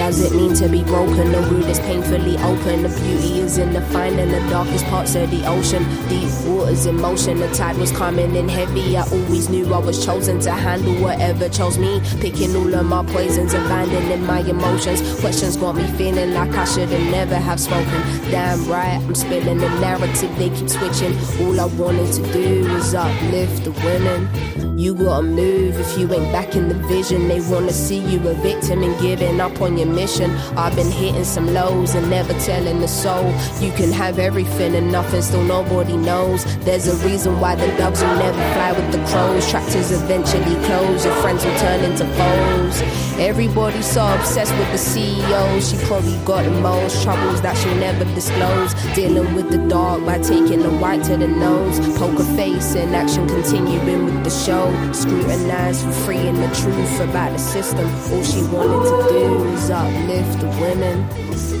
Does 0.00 0.24
it 0.24 0.34
mean 0.34 0.54
to 0.54 0.66
be 0.66 0.82
broken? 0.82 1.30
The 1.30 1.42
wound 1.42 1.66
is 1.66 1.78
painfully 1.80 2.38
open. 2.38 2.84
The 2.84 2.88
beauty 2.88 3.40
is 3.40 3.58
in 3.58 3.74
the 3.74 3.82
finding 3.92 4.30
the 4.30 4.40
darkest 4.48 4.86
parts 4.86 5.14
of 5.14 5.30
the 5.30 5.46
ocean. 5.46 5.84
Deep 6.08 6.30
waters 6.46 6.86
in 6.86 6.98
motion. 6.98 7.38
The 7.38 7.52
tide 7.52 7.76
was 7.76 7.92
coming 7.92 8.34
in 8.34 8.48
heavy. 8.48 8.96
I 8.96 9.02
always 9.02 9.50
knew 9.50 9.70
I 9.74 9.76
was 9.76 10.02
chosen 10.02 10.40
to 10.40 10.52
handle 10.52 10.94
whatever 11.02 11.50
chose 11.50 11.76
me. 11.76 12.00
Picking 12.18 12.56
all 12.56 12.74
of 12.74 12.86
my 12.86 13.04
poisons, 13.12 13.52
abandoning 13.52 14.24
my 14.24 14.40
emotions. 14.40 15.20
Questions 15.20 15.58
got 15.58 15.76
me 15.76 15.86
feeling 15.98 16.32
like 16.32 16.54
I 16.54 16.64
should 16.64 16.88
have 16.88 17.10
never 17.12 17.36
have 17.36 17.60
spoken. 17.60 18.00
Damn 18.30 18.66
right, 18.70 18.96
I'm 19.06 19.14
spilling 19.14 19.58
the 19.58 19.68
narrative. 19.80 20.34
They 20.38 20.48
keep 20.48 20.70
switching. 20.70 21.14
All 21.42 21.60
I 21.60 21.66
wanted 21.66 22.10
to 22.14 22.32
do 22.32 22.66
was 22.72 22.94
uplift 22.94 23.64
the 23.64 23.72
women. 23.84 24.78
You 24.78 24.94
gotta 24.94 25.26
move 25.26 25.78
if 25.78 25.98
you 25.98 26.10
ain't 26.10 26.32
back 26.32 26.56
in 26.56 26.68
the 26.70 26.74
vision. 26.88 27.28
They 27.28 27.42
wanna 27.42 27.70
see 27.70 27.98
you 27.98 28.18
a 28.26 28.32
victim 28.32 28.82
and 28.82 28.98
giving 28.98 29.38
up 29.38 29.60
on 29.60 29.76
your 29.76 29.89
mission. 29.94 30.30
I've 30.56 30.74
been 30.76 30.90
hitting 30.90 31.24
some 31.24 31.52
lows 31.52 31.94
and 31.94 32.08
never 32.08 32.32
telling 32.40 32.80
the 32.80 32.88
soul. 32.88 33.26
You 33.60 33.72
can 33.72 33.92
have 33.92 34.18
everything 34.18 34.74
and 34.74 34.90
nothing, 34.90 35.22
still 35.22 35.44
nobody 35.44 35.96
knows. 35.96 36.44
There's 36.64 36.88
a 36.88 36.96
reason 37.06 37.40
why 37.40 37.54
the 37.56 37.66
doves 37.76 38.00
will 38.02 38.16
never 38.16 38.42
fly 38.54 38.72
with 38.72 38.92
the 38.92 39.04
crows. 39.06 39.48
Tractors 39.50 39.92
eventually 39.92 40.56
close, 40.66 41.04
your 41.04 41.14
friends 41.16 41.44
will 41.44 41.58
turn 41.58 41.84
into 41.84 42.04
foes. 42.18 43.09
Everybody's 43.20 43.84
so 43.84 44.02
obsessed 44.14 44.50
with 44.56 44.70
the 44.72 44.78
CEO. 44.78 45.60
She 45.60 45.76
probably 45.86 46.16
got 46.24 46.42
the 46.42 46.50
most 46.62 47.02
troubles 47.02 47.42
that 47.42 47.54
she'll 47.54 47.74
never 47.74 48.06
disclose. 48.14 48.72
Dealing 48.94 49.34
with 49.34 49.50
the 49.50 49.58
dark 49.68 50.06
by 50.06 50.18
taking 50.20 50.60
the 50.60 50.70
white 50.70 51.04
to 51.04 51.18
the 51.18 51.28
nose. 51.28 51.78
Poker 51.98 52.24
face 52.34 52.74
and 52.76 52.96
action 52.96 53.28
continuing 53.28 54.06
with 54.06 54.24
the 54.24 54.30
show. 54.30 54.72
Scrutinized 54.94 55.84
for 55.84 55.92
freeing 55.92 56.40
the 56.40 56.48
truth 56.62 57.00
about 57.00 57.32
the 57.32 57.38
system. 57.38 57.86
All 58.10 58.24
she 58.24 58.42
wanted 58.44 58.88
to 58.88 59.08
do 59.10 59.50
was 59.50 59.68
uplift 59.68 60.40
the 60.40 60.48
women. 60.58 61.59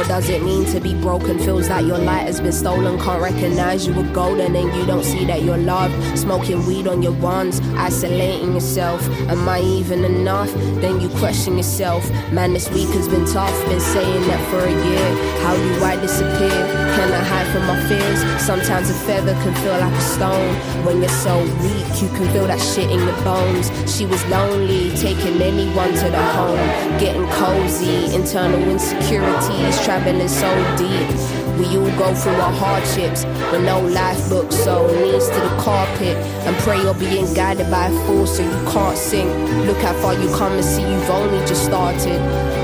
What 0.00 0.08
does 0.08 0.30
it 0.30 0.42
mean 0.42 0.64
to 0.72 0.80
be 0.80 0.94
broken? 0.94 1.38
Feels 1.38 1.68
like 1.68 1.84
your 1.84 1.98
light 1.98 2.22
has 2.22 2.40
been 2.40 2.52
stolen. 2.52 2.98
Can't 2.98 3.20
recognize 3.20 3.86
you 3.86 3.92
were 3.92 4.10
golden 4.14 4.56
and 4.56 4.74
you 4.74 4.86
don't 4.86 5.04
see 5.04 5.26
that 5.26 5.42
you're 5.42 5.58
loved. 5.58 6.18
Smoking 6.18 6.64
weed 6.66 6.86
on 6.86 7.02
your 7.02 7.12
ones, 7.12 7.60
isolating 7.76 8.54
yourself. 8.54 9.06
Am 9.28 9.46
I 9.46 9.60
even 9.60 10.06
enough? 10.06 10.50
Then 10.80 11.02
you 11.02 11.10
question 11.18 11.58
yourself. 11.58 12.10
Man, 12.32 12.54
this 12.54 12.70
week 12.70 12.88
has 12.96 13.08
been 13.08 13.26
tough. 13.26 13.52
Been 13.68 13.78
saying 13.78 14.26
that 14.28 14.42
for 14.48 14.60
a 14.60 14.70
year. 14.70 15.40
How 15.42 15.54
do 15.54 15.84
I 15.84 15.96
disappear? 15.96 16.48
Can 16.96 17.12
I 17.12 17.22
hide 17.22 17.46
from 17.52 17.66
my 17.66 17.76
fears? 17.86 18.20
Sometimes 18.42 18.88
a 18.88 18.94
feather 18.94 19.34
can 19.34 19.54
feel 19.56 19.76
like 19.78 19.92
a 19.92 20.00
stone. 20.00 20.54
When 20.86 21.00
you're 21.00 21.10
so 21.10 21.38
weak, 21.60 22.00
you 22.00 22.08
can 22.16 22.26
feel 22.32 22.46
that 22.46 22.58
shit 22.58 22.90
in 22.90 23.00
your 23.00 23.20
bones. 23.22 23.68
She 23.84 24.06
was 24.06 24.24
lonely, 24.28 24.96
taking 24.96 25.42
anyone 25.42 25.92
to 25.92 26.08
the 26.08 26.24
home. 26.32 26.56
Getting 26.98 27.28
cozy, 27.36 28.14
internal 28.14 28.62
insecurities, 28.62 29.78
traveling 29.90 30.28
so 30.28 30.48
deep. 30.78 31.10
We 31.58 31.66
all 31.76 31.90
go 31.98 32.14
through 32.14 32.38
our 32.46 32.52
hardships 32.52 33.24
with 33.50 33.64
no 33.64 33.80
life 33.80 34.22
book, 34.28 34.52
so 34.52 34.86
knees 35.02 35.26
to 35.26 35.40
the 35.46 35.54
carpet 35.58 36.16
and 36.46 36.54
pray 36.58 36.80
you're 36.80 36.94
being 36.94 37.26
guided 37.34 37.68
by 37.72 37.86
a 37.88 38.06
force 38.06 38.36
so 38.36 38.44
you 38.44 38.60
can't 38.70 38.96
sink. 38.96 39.28
Look 39.66 39.78
how 39.78 39.94
far 39.94 40.14
you 40.14 40.28
come 40.36 40.52
and 40.52 40.64
see 40.64 40.82
you've 40.82 41.10
only 41.10 41.40
just 41.44 41.64
started. 41.64 42.20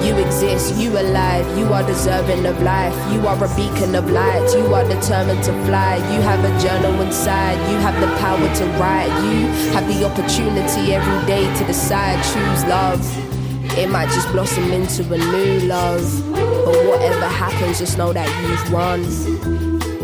You 0.06 0.14
exist, 0.18 0.76
you 0.76 0.90
alive, 0.92 1.44
you 1.58 1.66
are 1.74 1.82
deserving 1.82 2.46
of 2.46 2.62
life. 2.62 2.94
You 3.12 3.26
are 3.26 3.42
a 3.42 3.48
beacon 3.56 3.96
of 3.96 4.08
light, 4.08 4.46
you 4.54 4.72
are 4.72 4.86
determined 4.86 5.42
to 5.42 5.52
fly. 5.66 5.96
You 6.14 6.20
have 6.30 6.44
a 6.44 6.52
journal 6.62 6.94
inside, 7.00 7.58
you 7.72 7.76
have 7.78 7.98
the 8.00 8.10
power 8.22 8.48
to 8.60 8.64
write. 8.78 9.10
You 9.26 9.48
have 9.74 9.86
the 9.88 10.04
opportunity 10.06 10.94
every 10.94 11.26
day 11.26 11.42
to 11.58 11.64
decide, 11.64 12.22
choose 12.22 12.64
love. 12.66 13.25
It 13.78 13.90
might 13.90 14.08
just 14.08 14.32
blossom 14.32 14.72
into 14.72 15.02
a 15.12 15.18
new 15.18 15.66
love. 15.68 16.02
But 16.32 16.86
whatever 16.86 17.26
happens, 17.26 17.78
just 17.78 17.98
know 17.98 18.12
that 18.12 18.26
you've 18.40 18.72
won. 18.72 19.02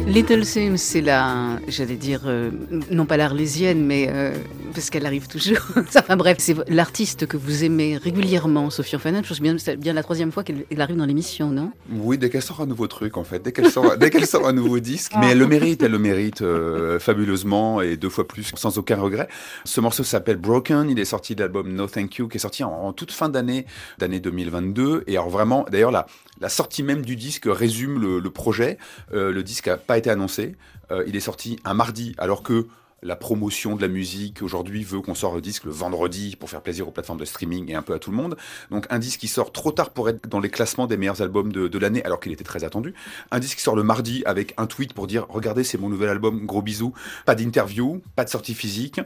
Little 0.07 0.45
Sims, 0.45 0.77
c'est 0.77 1.01
la, 1.01 1.59
j'allais 1.69 1.97
dire, 1.97 2.21
euh, 2.27 2.51
non 2.91 3.07
pas 3.07 3.17
l'arlésienne, 3.17 3.83
mais 3.87 4.09
euh, 4.11 4.35
Parce 4.73 4.91
qu'elle 4.91 5.07
arrive 5.07 5.29
toujours. 5.29 5.59
enfin 5.77 6.17
bref, 6.17 6.39
c'est 6.41 6.57
l'artiste 6.69 7.27
que 7.27 7.37
vous 7.37 7.65
aimez 7.65 7.97
régulièrement, 7.97 8.71
Sophie 8.71 8.95
Orphanen. 8.97 9.23
Je 9.23 9.29
pense 9.29 9.41
bien, 9.41 9.57
c'est 9.59 9.77
bien 9.77 9.93
la 9.93 10.03
troisième 10.03 10.33
fois 10.33 10.45
qu'elle 10.45 10.65
elle 10.71 10.81
arrive 10.81 10.97
dans 10.97 11.07
l'émission, 11.07 11.51
non? 11.51 11.73
Oui, 11.91 12.19
dès 12.19 12.31
qu'elle 12.31 12.43
sort 12.43 12.61
un 12.61 12.67
nouveau 12.67 12.87
truc, 12.87 13.17
en 13.17 13.25
fait, 13.25 13.41
dès 13.41 13.53
qu'elle 13.53 13.71
sort, 13.71 13.97
dès 13.97 14.11
qu'elle 14.11 14.27
sort 14.27 14.47
un 14.47 14.53
nouveau 14.53 14.81
disque. 14.81 15.13
Mais 15.21 15.33
elle 15.33 15.39
le 15.39 15.47
mérite, 15.47 15.83
elle 15.83 15.93
le 15.93 15.99
mérite 15.99 16.43
euh, 16.43 16.99
fabuleusement 16.99 17.81
et 17.81 17.97
deux 17.97 18.09
fois 18.09 18.27
plus, 18.27 18.51
sans 18.55 18.79
aucun 18.79 18.97
regret. 18.97 19.29
Ce 19.65 19.81
morceau 19.81 20.05
s'appelle 20.05 20.37
Broken. 20.37 20.89
Il 20.91 20.99
est 20.99 21.05
sorti 21.05 21.35
de 21.35 21.41
l'album 21.41 21.73
No 21.73 21.87
Thank 21.87 22.17
You, 22.17 22.29
qui 22.29 22.39
est 22.39 22.41
sorti 22.41 22.65
en, 22.65 22.73
en 22.73 22.93
toute 22.93 23.13
fin 23.13 23.29
d'année, 23.29 23.67
d'année 23.99 24.21
2022. 24.21 25.05
Et 25.07 25.17
alors 25.17 25.31
vraiment, 25.31 25.67
d'ailleurs, 25.71 25.91
la, 25.91 26.07
la 26.41 26.49
sortie 26.49 26.83
même 26.83 27.03
du 27.03 27.17
disque 27.17 27.45
résume 27.47 28.01
le, 28.01 28.19
le 28.19 28.31
projet. 28.31 28.79
Euh, 29.13 29.33
le 29.33 29.43
disque 29.43 29.69
n'a 29.69 29.77
pas 29.77 29.99
été 29.99 30.11
annoncé. 30.11 30.57
Euh, 30.91 31.05
il 31.07 31.17
est 31.17 31.21
sorti 31.21 31.59
un 31.65 31.75
mardi, 31.75 32.15
alors 32.19 32.43
que 32.43 32.67
la 33.03 33.17
promotion 33.17 33.77
de 33.77 33.83
la 33.83 33.89
musique 33.89 34.43
aujourd'hui 34.43 34.85
veut 34.85 35.01
qu'on 35.01 35.15
sorte 35.15 35.35
le 35.35 35.41
disque 35.41 35.65
le 35.65 35.73
vendredi 35.73 36.37
pour 36.37 36.49
faire 36.49 36.63
plaisir 36.63 36.87
aux 36.87 36.91
plateformes 36.93 37.19
de 37.19 37.25
streaming 37.25 37.71
et 37.71 37.75
un 37.75 37.83
peu 37.83 37.95
à 37.95 37.99
tout 37.99 38.11
le 38.11 38.17
monde. 38.17 38.37
Donc 38.71 38.87
un 38.91 38.99
disque 38.99 39.21
qui 39.21 39.29
sort 39.29 39.53
trop 39.53 39.73
tard 39.73 39.91
pour 39.91 40.09
être 40.09 40.29
dans 40.29 40.41
les 40.41 40.51
classements 40.51 40.87
des 40.87 40.97
meilleurs 40.97 41.21
albums 41.21 41.53
de, 41.53 41.69
de 41.69 41.79
l'année 41.79 42.05
alors 42.05 42.21
qu'il 42.21 42.33
était 42.33 42.45
très 42.45 42.65
attendu. 42.65 42.95
Un 43.31 43.41
disque 43.41 43.59
qui 43.59 43.63
sort 43.63 43.77
le 43.77 43.83
mardi 43.83 44.23
avec 44.25 44.55
un 44.57 44.67
tweet 44.67 44.93
pour 44.93 45.07
dire 45.07 45.27
regardez 45.29 45.65
c'est 45.65 45.79
mon 45.79 45.89
nouvel 45.89 46.09
album, 46.09 46.47
gros 46.47 46.63
bisous. 46.63 46.93
Pas 47.27 47.35
d'interview, 47.35 48.03
pas 48.15 48.25
de 48.25 48.31
sortie 48.31 48.55
physique 48.55 49.01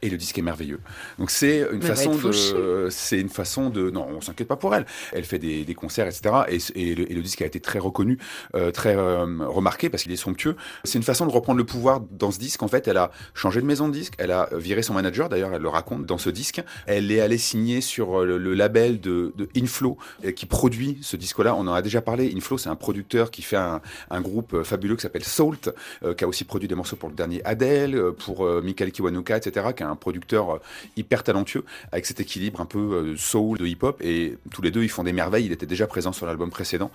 et 0.00 0.10
le 0.10 0.16
disque 0.16 0.38
est 0.38 0.42
merveilleux. 0.42 0.80
Donc 1.18 1.30
c'est 1.30 1.66
une 1.70 1.78
Mais 1.78 1.86
façon 1.86 2.16
de, 2.16 2.88
c'est 2.90 3.20
une 3.20 3.28
façon 3.28 3.70
de, 3.70 3.90
non 3.90 4.08
on 4.10 4.20
s'inquiète 4.20 4.48
pas 4.48 4.56
pour 4.56 4.74
elle. 4.74 4.86
Elle 5.12 5.24
fait 5.24 5.38
des, 5.38 5.64
des 5.64 5.74
concerts 5.74 6.06
etc. 6.06 6.22
Et, 6.48 6.58
et 6.74 6.94
le, 6.94 7.10
et 7.10 7.14
le 7.14 7.22
disque 7.22 7.42
a 7.42 7.46
été 7.46 7.60
très 7.60 7.78
reconnu, 7.78 8.18
euh, 8.54 8.70
très 8.70 8.96
euh, 8.96 9.26
remarqué 9.46 9.90
parce 9.90 10.02
qu'il 10.02 10.12
est 10.12 10.16
somptueux. 10.16 10.56
C'est 10.84 10.98
une 10.98 11.04
façon 11.04 11.26
de 11.26 11.32
reprendre 11.32 11.58
le 11.58 11.64
pouvoir 11.64 12.00
dans 12.10 12.30
ce 12.30 12.38
disque. 12.38 12.62
En 12.62 12.68
fait, 12.68 12.88
elle 12.88 12.96
a 12.96 13.10
changé 13.42 13.60
de 13.60 13.66
maison 13.66 13.88
de 13.88 13.92
disque, 13.92 14.14
elle 14.18 14.30
a 14.30 14.48
viré 14.52 14.82
son 14.82 14.94
manager. 14.94 15.28
D'ailleurs, 15.28 15.52
elle 15.52 15.62
le 15.62 15.68
raconte 15.68 16.06
dans 16.06 16.16
ce 16.16 16.30
disque. 16.30 16.62
Elle 16.86 17.10
est 17.10 17.20
allée 17.20 17.38
signer 17.38 17.80
sur 17.80 18.20
euh, 18.20 18.38
le, 18.38 18.54
label 18.54 19.00
de, 19.00 19.32
de 19.36 19.48
Inflow 19.56 19.98
euh, 20.24 20.30
qui 20.30 20.46
produit 20.46 20.98
ce 21.02 21.16
disque-là. 21.16 21.56
On 21.56 21.66
en 21.66 21.72
a 21.72 21.82
déjà 21.82 22.00
parlé. 22.00 22.32
Inflow, 22.36 22.56
c'est 22.56 22.68
un 22.68 22.76
producteur 22.76 23.32
qui 23.32 23.42
fait 23.42 23.56
un, 23.56 23.80
un 24.10 24.20
groupe 24.20 24.54
euh, 24.54 24.62
fabuleux 24.62 24.94
qui 24.94 25.02
s'appelle 25.02 25.24
Salt, 25.24 25.70
qui 26.16 26.24
a 26.24 26.28
aussi 26.28 26.44
produit 26.44 26.68
des 26.68 26.76
morceaux 26.76 26.94
pour 26.94 27.08
le 27.08 27.16
dernier 27.16 27.44
Adele, 27.44 28.12
pour 28.24 28.46
euh, 28.46 28.62
Michael 28.62 28.92
Kiwanuka, 28.92 29.36
etc., 29.36 29.66
qui 29.76 29.82
est 29.82 29.86
un 29.86 29.96
producteur 29.96 30.60
hyper 30.96 31.24
talentueux 31.24 31.64
avec 31.90 32.06
cet 32.06 32.20
équilibre 32.20 32.60
un 32.60 32.66
peu 32.66 33.16
soul 33.16 33.58
de 33.58 33.66
hip-hop. 33.66 34.00
Et 34.02 34.38
tous 34.52 34.62
les 34.62 34.70
deux, 34.70 34.84
ils 34.84 34.88
font 34.88 35.02
des 35.02 35.12
merveilles. 35.12 35.46
Il 35.46 35.52
était 35.52 35.66
déjà 35.66 35.88
présent 35.88 36.12
sur 36.12 36.26
l'album 36.26 36.50
précédent. 36.50 36.90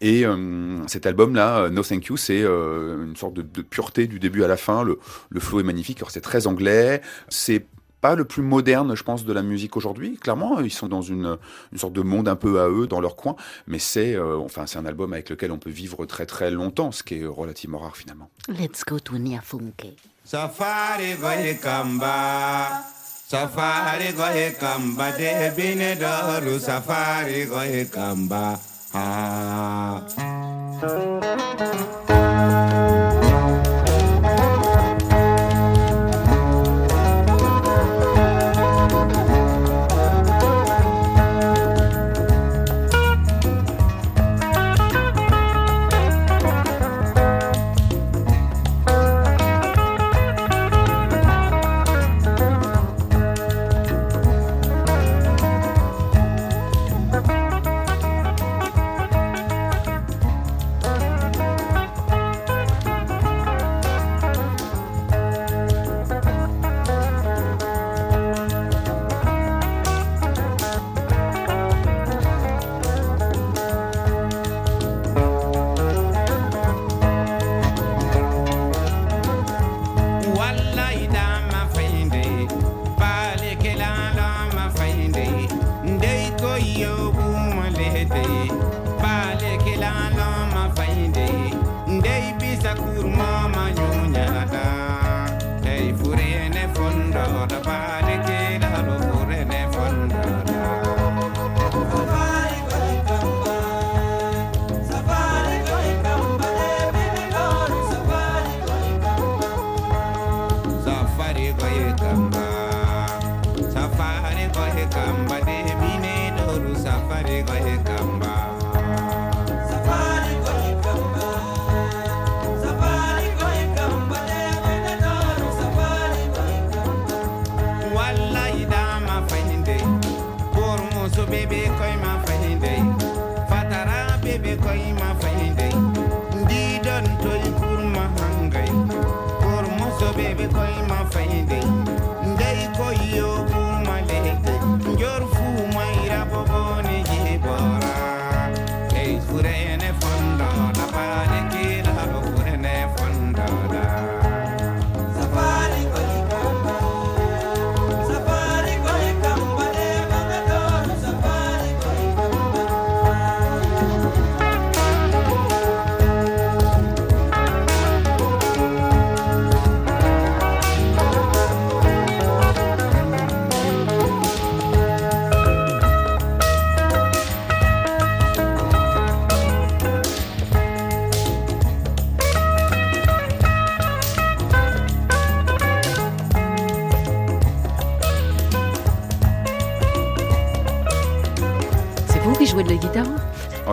Et 0.00 0.24
cet 0.86 1.06
album-là, 1.06 1.68
No 1.68 1.82
Thank 1.82 2.06
You, 2.06 2.16
c'est 2.16 2.40
une 2.40 3.16
sorte 3.16 3.34
de, 3.34 3.42
de 3.42 3.62
pureté 3.62 4.06
du 4.06 4.18
début 4.18 4.44
à 4.44 4.48
la 4.48 4.56
fin. 4.56 4.82
Le, 4.82 4.98
le 5.28 5.40
flow 5.40 5.60
est 5.60 5.64
magnifique. 5.64 5.89
C'est 6.08 6.20
très 6.20 6.46
anglais. 6.46 7.00
C'est 7.28 7.66
pas 8.00 8.14
le 8.14 8.24
plus 8.24 8.42
moderne, 8.42 8.94
je 8.94 9.02
pense, 9.02 9.24
de 9.24 9.32
la 9.32 9.42
musique 9.42 9.76
aujourd'hui. 9.76 10.16
Clairement, 10.16 10.60
ils 10.60 10.72
sont 10.72 10.88
dans 10.88 11.02
une, 11.02 11.36
une 11.72 11.78
sorte 11.78 11.92
de 11.92 12.02
monde 12.02 12.28
un 12.28 12.36
peu 12.36 12.60
à 12.60 12.68
eux, 12.68 12.86
dans 12.86 13.00
leur 13.00 13.16
coin. 13.16 13.36
Mais 13.66 13.78
c'est, 13.78 14.14
euh, 14.14 14.38
enfin, 14.38 14.66
c'est 14.66 14.78
un 14.78 14.86
album 14.86 15.12
avec 15.12 15.28
lequel 15.30 15.52
on 15.52 15.58
peut 15.58 15.70
vivre 15.70 16.06
très 16.06 16.26
très 16.26 16.50
longtemps, 16.50 16.92
ce 16.92 17.02
qui 17.02 17.20
est 17.20 17.26
relativement 17.26 17.78
rare 17.78 17.96
finalement. 17.96 18.30
Let's 18.48 18.84
go 18.86 18.98
to 18.98 19.18
Niafunke. 19.18 19.96
Safari 20.24 21.14
goye 21.20 21.58
kamba 21.58 22.84
Safari 23.28 24.12
goye 24.12 24.52
kamba 24.60 25.10
de 25.12 25.56
bine 25.56 25.96
doru 25.98 26.60
Safari 26.60 27.46
goye 27.46 27.86
kamba 27.86 28.60
ah. 28.94 30.06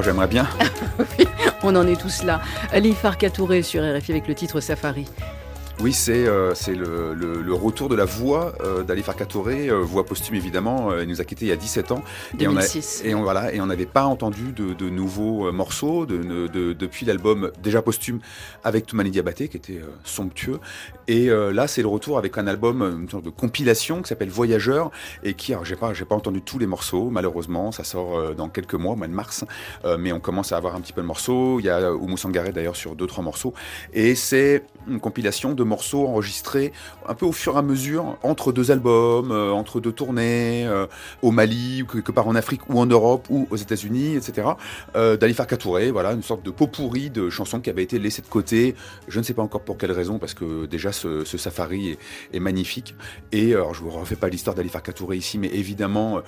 J'aimerais 0.07 0.27
bien. 0.27 0.47
On 1.63 1.75
en 1.75 1.85
est 1.85 1.99
tous 1.99 2.23
là. 2.23 2.39
Ali 2.71 2.93
Farka 2.93 3.29
Touré 3.29 3.61
sur 3.61 3.83
RFI 3.83 4.13
avec 4.13 4.29
le 4.29 4.35
titre 4.35 4.61
Safari. 4.61 5.05
Oui, 5.79 5.93
c'est 5.93 6.25
euh, 6.27 6.55
c'est 6.55 6.73
le, 6.73 7.13
le- 7.13 7.43
le 7.43 7.53
retour 7.53 7.87
de 7.87 7.95
la 7.95 8.03
voix 8.05 8.53
euh, 8.61 8.81
d'Ali 8.81 9.03
Farka 9.03 9.27
Touré, 9.27 9.69
euh, 9.69 9.75
voix 9.75 10.05
posthume 10.05 10.33
évidemment. 10.33 10.89
Euh, 10.91 11.03
il 11.03 11.07
nous 11.09 11.21
a 11.21 11.23
quittés 11.23 11.45
il 11.45 11.49
y 11.49 11.51
a 11.51 11.55
17 11.55 11.91
ans. 11.91 12.03
Et 12.39 12.47
on 12.47 12.51
a- 12.57 12.61
2006. 12.61 13.03
Et 13.05 13.13
on 13.13 13.21
voilà, 13.21 13.53
et 13.53 13.61
on 13.61 13.67
n'avait 13.67 13.85
pas 13.85 14.05
entendu 14.05 14.53
de, 14.53 14.73
de 14.73 14.89
nouveaux 14.89 15.45
euh, 15.47 15.51
morceaux 15.51 16.07
de, 16.07 16.17
de- 16.17 16.47
de- 16.47 16.73
depuis 16.73 17.05
l'album 17.05 17.51
déjà 17.61 17.83
posthume 17.83 18.19
avec 18.63 18.87
Toumani 18.87 19.11
Diabaté, 19.11 19.49
qui 19.49 19.57
était 19.57 19.73
euh, 19.77 19.85
somptueux. 20.03 20.59
Et 21.07 21.29
euh, 21.29 21.53
là, 21.53 21.67
c'est 21.67 21.83
le 21.83 21.87
retour 21.89 22.17
avec 22.17 22.39
un 22.39 22.47
album, 22.47 22.81
une 23.03 23.07
sorte 23.09 23.23
de 23.25 23.29
compilation 23.29 24.01
qui 24.01 24.09
s'appelle 24.09 24.29
Voyageur 24.29 24.89
et 25.23 25.35
qui, 25.35 25.53
alors 25.53 25.63
j'ai 25.63 25.75
pas, 25.75 25.93
j'ai 25.93 26.05
pas 26.05 26.15
entendu 26.15 26.41
tous 26.41 26.57
les 26.57 26.67
morceaux, 26.67 27.09
malheureusement, 27.11 27.71
ça 27.71 27.83
sort 27.83 28.17
euh, 28.17 28.33
dans 28.33 28.49
quelques 28.49 28.73
mois, 28.73 28.93
au 28.93 28.95
mois 28.95 29.07
de 29.07 29.13
mars, 29.13 29.45
Euh, 29.85 29.95
mais 29.99 30.11
on 30.11 30.19
commence 30.19 30.51
à 30.51 30.57
avoir 30.57 30.75
un 30.75 30.81
petit 30.81 30.91
peu 30.93 31.01
de 31.01 31.07
morceaux. 31.07 31.59
Il 31.59 31.65
y 31.67 31.69
a 31.69 31.93
Oumou 31.93 32.17
Sangaré 32.17 32.51
d'ailleurs 32.51 32.75
sur 32.75 32.95
deux 32.95 33.05
trois 33.05 33.23
morceaux, 33.23 33.53
et 33.93 34.15
c'est 34.15 34.63
une 34.87 34.99
compilation 34.99 35.53
de 35.53 35.66
morceaux 35.67 36.07
enregistrés 36.07 36.73
un 37.07 37.13
peu 37.13 37.25
au 37.25 37.31
fur 37.31 37.55
et 37.55 37.57
à 37.57 37.61
mesure 37.61 38.17
entre 38.23 38.51
deux 38.51 38.71
albums, 38.71 39.31
euh, 39.31 39.51
entre 39.51 39.79
deux 39.79 39.91
tournées, 39.91 40.65
euh, 40.65 40.87
au 41.21 41.31
Mali, 41.31 41.83
ou 41.83 41.85
quelque 41.85 42.11
part 42.11 42.27
en 42.27 42.35
Afrique 42.35 42.69
ou 42.69 42.79
en 42.79 42.85
Europe 42.85 43.27
ou 43.29 43.47
aux 43.49 43.55
États-Unis, 43.55 44.15
etc. 44.15 44.49
Euh, 44.95 45.17
d'Ali 45.17 45.33
Farka 45.33 45.57
Touré, 45.57 45.91
voilà, 45.91 46.13
une 46.13 46.23
sorte 46.23 46.43
de 46.43 46.51
pot 46.51 46.67
pourri 46.67 47.09
de 47.09 47.29
chansons 47.29 47.59
qui 47.59 47.69
avaient 47.69 47.83
été 47.83 47.99
laissées 47.99 48.21
de 48.21 48.27
côté. 48.27 48.75
Je 49.07 49.19
ne 49.19 49.23
sais 49.23 49.33
pas 49.33 49.41
encore 49.41 49.61
pour 49.61 49.77
quelle 49.77 49.91
raison, 49.91 50.19
parce 50.19 50.33
que 50.33 50.65
déjà 50.65 50.91
ce, 50.91 51.23
safari 51.23 51.97
est, 52.33 52.39
magnifique. 52.39 52.95
Et 53.31 53.53
alors, 53.53 53.73
je 53.73 53.81
vous 53.81 53.89
refais 53.89 54.15
pas 54.15 54.29
l'histoire 54.29 54.55
d'Ali 54.55 54.69
Farka 54.69 54.93
Touré 54.93 55.17
ici, 55.17 55.37
mais 55.37 55.47
évidemment, 55.47 56.21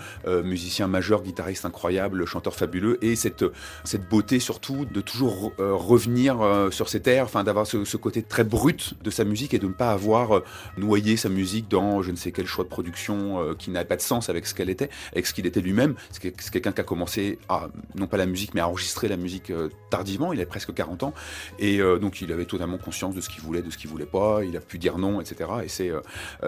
musicien 0.44 0.88
majeur, 0.88 1.22
guitariste 1.22 1.66
incroyable, 1.66 2.26
chanteur 2.26 2.56
fabuleux, 2.56 3.04
et 3.04 3.16
cette, 3.16 3.46
cette 3.84 4.08
beauté 4.10 4.40
surtout 4.40 4.86
de 4.86 5.02
toujours 5.02 5.54
revenir 5.58 6.40
sur 6.72 6.90
ses 6.90 7.02
terres, 7.02 7.26
enfin 7.26 7.44
d'avoir 7.44 7.68
ce, 7.68 7.86
ce 7.86 7.98
côté 7.98 8.22
très 8.22 8.44
brut 8.44 8.96
de 9.04 9.10
sa 9.10 9.24
musique 9.24 9.29
et 9.52 9.60
de 9.60 9.68
ne 9.68 9.74
pas 9.74 9.92
avoir 9.92 10.38
euh, 10.38 10.44
noyé 10.78 11.18
sa 11.18 11.30
musique 11.30 11.70
dans 11.70 12.02
je 12.02 12.12
ne 12.12 12.16
sais 12.16 12.32
quel 12.32 12.48
choix 12.48 12.64
de 12.64 12.70
production 12.70 13.42
euh, 13.42 13.54
qui 13.54 13.70
n'avait 13.70 13.88
pas 13.88 13.96
de 13.96 14.02
sens 14.02 14.30
avec 14.30 14.46
ce 14.46 14.54
qu'elle 14.54 14.70
était, 14.70 14.90
avec 15.12 15.28
ce 15.28 15.34
qu'il 15.34 15.46
était 15.46 15.62
lui-même. 15.62 15.96
C'est 16.12 16.32
que- 16.32 16.42
c'est 16.44 16.52
quelqu'un 16.52 16.72
qui 16.72 16.82
a 16.82 16.84
commencé 16.84 17.40
à, 17.48 17.68
non 17.96 18.08
pas 18.08 18.18
la 18.18 18.26
musique, 18.26 18.54
mais 18.54 18.62
à 18.62 18.68
enregistrer 18.68 19.08
la 19.08 19.18
musique 19.18 19.52
euh, 19.52 19.70
tardivement, 19.90 20.34
il 20.34 20.40
avait 20.40 20.46
presque 20.46 20.74
40 20.74 21.04
ans, 21.04 21.14
et 21.58 21.80
donc 22.00 22.22
il 22.22 22.32
avait 22.32 22.46
totalement 22.46 22.78
conscience 22.78 23.16
de 23.16 23.22
ce 23.22 23.30
qu'il 23.30 23.42
voulait, 23.42 23.62
de 23.62 23.70
ce 23.70 23.78
qu'il 23.78 23.90
voulait 23.90 24.06
pas, 24.06 24.44
il 24.44 24.56
a 24.56 24.60
pu 24.60 24.78
dire 24.78 24.98
non, 24.98 25.20
etc. 25.20 25.50
Et 25.64 25.68
c'est, 25.68 25.92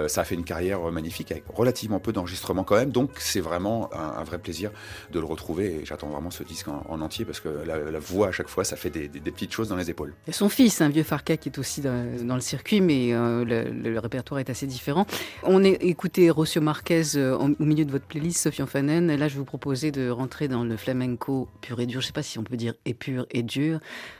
ça 0.07 0.21
a 0.21 0.23
fait 0.23 0.35
une 0.35 0.43
carrière 0.43 0.79
magnifique 0.91 1.31
avec 1.31 1.43
relativement 1.53 1.99
peu 1.99 2.13
d'enregistrements 2.13 2.63
quand 2.63 2.75
même, 2.75 2.91
donc 2.91 3.11
c'est 3.17 3.39
vraiment 3.39 3.89
un, 3.93 4.23
vrai 4.23 4.37
plaisir 4.37 4.71
de 5.11 5.19
le 5.19 5.25
retrouver 5.25 5.81
et 5.81 5.85
j'attends 5.85 6.09
vraiment 6.09 6.29
ce 6.29 6.43
disque 6.43 6.67
en, 6.67 6.85
en 6.87 7.01
entier 7.01 7.25
parce 7.25 7.39
que 7.39 7.49
la, 7.49 7.99
voix 7.99 8.27
à 8.27 8.31
chaque 8.31 8.47
fois 8.47 8.63
ça 8.63 8.75
fait 8.75 8.89
des, 8.89 9.09
petites 9.09 9.51
choses 9.51 9.69
dans 9.69 9.75
les 9.75 9.89
épaules. 9.89 10.13
A 10.27 10.31
son 10.31 10.49
fils, 10.49 10.81
un 10.81 10.89
vieux 10.89 11.03
Farka, 11.03 11.37
qui 11.37 11.49
est 11.49 11.57
aussi 11.57 11.81
dans 11.81 12.35
le 12.35 12.41
circuit, 12.41 12.70
mais 12.79 13.11
euh, 13.13 13.43
le, 13.43 13.71
le 13.71 13.99
répertoire 13.99 14.39
est 14.39 14.49
assez 14.49 14.67
différent. 14.67 15.05
On 15.43 15.63
a 15.65 15.67
écouté 15.67 16.29
Rocio 16.29 16.61
Marquez 16.61 17.01
euh, 17.15 17.35
en- 17.37 17.51
au 17.51 17.65
milieu 17.65 17.83
de 17.83 17.91
votre 17.91 18.05
playlist, 18.05 18.41
Sofiane 18.43 18.67
Fanen. 18.67 19.09
Et 19.09 19.17
là, 19.17 19.27
je 19.27 19.37
vous 19.37 19.43
proposer 19.45 19.91
de 19.91 20.09
rentrer 20.09 20.47
dans 20.47 20.63
le 20.63 20.77
flamenco 20.77 21.49
pur 21.61 21.79
et 21.81 21.85
dur. 21.87 21.99
Je 22.01 22.05
ne 22.05 22.07
sais 22.07 22.13
pas 22.13 22.23
si 22.23 22.39
on 22.39 22.43
peut 22.43 22.55
dire 22.57 22.75
épur 22.85 23.25
et 23.31 23.43
dur, 23.43 23.79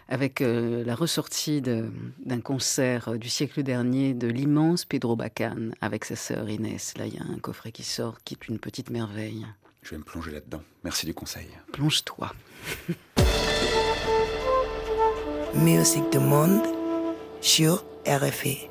avec 0.10 0.42
euh, 0.42 0.84
la 0.84 0.96
ressortie 0.96 1.62
d'un 1.62 2.42
concert 2.42 3.08
euh, 3.10 3.18
du 3.18 3.30
siècle 3.30 3.64
dernier 3.64 4.14
de 4.14 4.28
l'immense 4.28 4.84
Pedro 4.86 5.16
Bacan 5.16 5.70
avec 5.80 6.04
sa 6.06 6.16
sœur 6.16 6.50
Inès. 6.50 6.96
Là, 6.98 7.06
il 7.06 7.14
y 7.14 7.20
a 7.20 7.24
un 7.24 7.38
coffret 7.40 7.72
qui 7.72 7.84
sort, 7.84 8.18
qui 8.26 8.34
est 8.34 8.48
une 8.48 8.58
petite 8.60 8.90
merveille. 8.90 9.46
Je 9.84 9.92
vais 9.92 9.98
me 9.98 10.04
plonger 10.04 10.32
là-dedans. 10.32 10.62
Merci 10.84 11.06
du 11.06 11.14
conseil. 11.14 11.48
Plonge-toi. 11.72 12.32
Musique 15.56 16.10
du 16.12 16.20
monde 16.20 16.62
sur 17.42 17.84
RFI. 18.06 18.71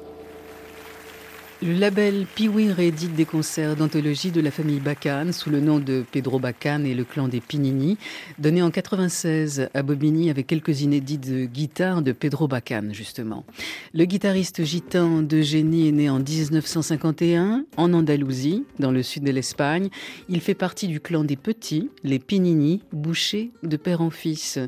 Le 1.62 1.74
label 1.74 2.24
Piwi 2.34 2.72
réédite 2.72 3.14
des 3.14 3.26
concerts 3.26 3.76
d'anthologie 3.76 4.30
de 4.30 4.40
la 4.40 4.50
famille 4.50 4.80
Bacan 4.80 5.30
sous 5.30 5.50
le 5.50 5.60
nom 5.60 5.78
de 5.78 6.02
Pedro 6.10 6.38
Bacan 6.38 6.84
et 6.84 6.94
le 6.94 7.04
clan 7.04 7.28
des 7.28 7.42
Pinini, 7.42 7.98
donné 8.38 8.62
en 8.62 8.70
96 8.70 9.68
à 9.74 9.82
Bobigny 9.82 10.30
avec 10.30 10.46
quelques 10.46 10.80
inédits 10.80 11.18
de 11.18 11.44
guitare 11.44 12.00
de 12.00 12.12
Pedro 12.12 12.48
Bacan, 12.48 12.88
justement. 12.92 13.44
Le 13.92 14.06
guitariste 14.06 14.64
gitan 14.64 15.20
de 15.20 15.42
génie 15.42 15.88
est 15.88 15.92
né 15.92 16.08
en 16.08 16.20
1951 16.20 17.66
en 17.76 17.92
Andalousie, 17.92 18.64
dans 18.78 18.90
le 18.90 19.02
sud 19.02 19.24
de 19.24 19.30
l'Espagne. 19.30 19.90
Il 20.30 20.40
fait 20.40 20.54
partie 20.54 20.88
du 20.88 20.98
clan 20.98 21.24
des 21.24 21.36
petits, 21.36 21.90
les 22.04 22.20
Pinini, 22.20 22.80
bouchés 22.90 23.50
de 23.62 23.76
père 23.76 24.00
en 24.00 24.08
fils. 24.08 24.58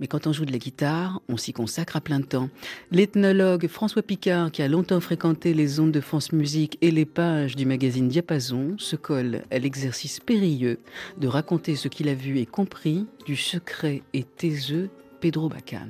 Mais 0.00 0.06
quand 0.06 0.26
on 0.26 0.32
joue 0.32 0.46
de 0.46 0.52
la 0.52 0.58
guitare, 0.58 1.20
on 1.28 1.36
s'y 1.36 1.52
consacre 1.52 1.96
à 1.96 2.00
plein 2.00 2.22
temps. 2.22 2.48
L'ethnologue 2.90 3.68
François 3.68 4.02
Picard, 4.02 4.50
qui 4.50 4.62
a 4.62 4.68
longtemps 4.68 5.00
fréquenté 5.00 5.52
les 5.52 5.78
ondes 5.78 5.92
de 5.92 6.00
France 6.00 6.32
Musique 6.38 6.78
et 6.82 6.92
les 6.92 7.04
pages 7.04 7.56
du 7.56 7.66
magazine 7.66 8.06
Diapason, 8.06 8.76
se 8.78 8.94
colle 8.94 9.42
à 9.50 9.58
l'exercice 9.58 10.20
périlleux 10.20 10.78
de 11.16 11.26
raconter 11.26 11.74
ce 11.74 11.88
qu'il 11.88 12.08
a 12.08 12.14
vu 12.14 12.38
et 12.38 12.46
compris 12.46 13.06
du 13.26 13.34
secret 13.34 14.02
et 14.14 14.22
taiseux 14.22 14.88
Pedro 15.20 15.48
Bacan. 15.48 15.88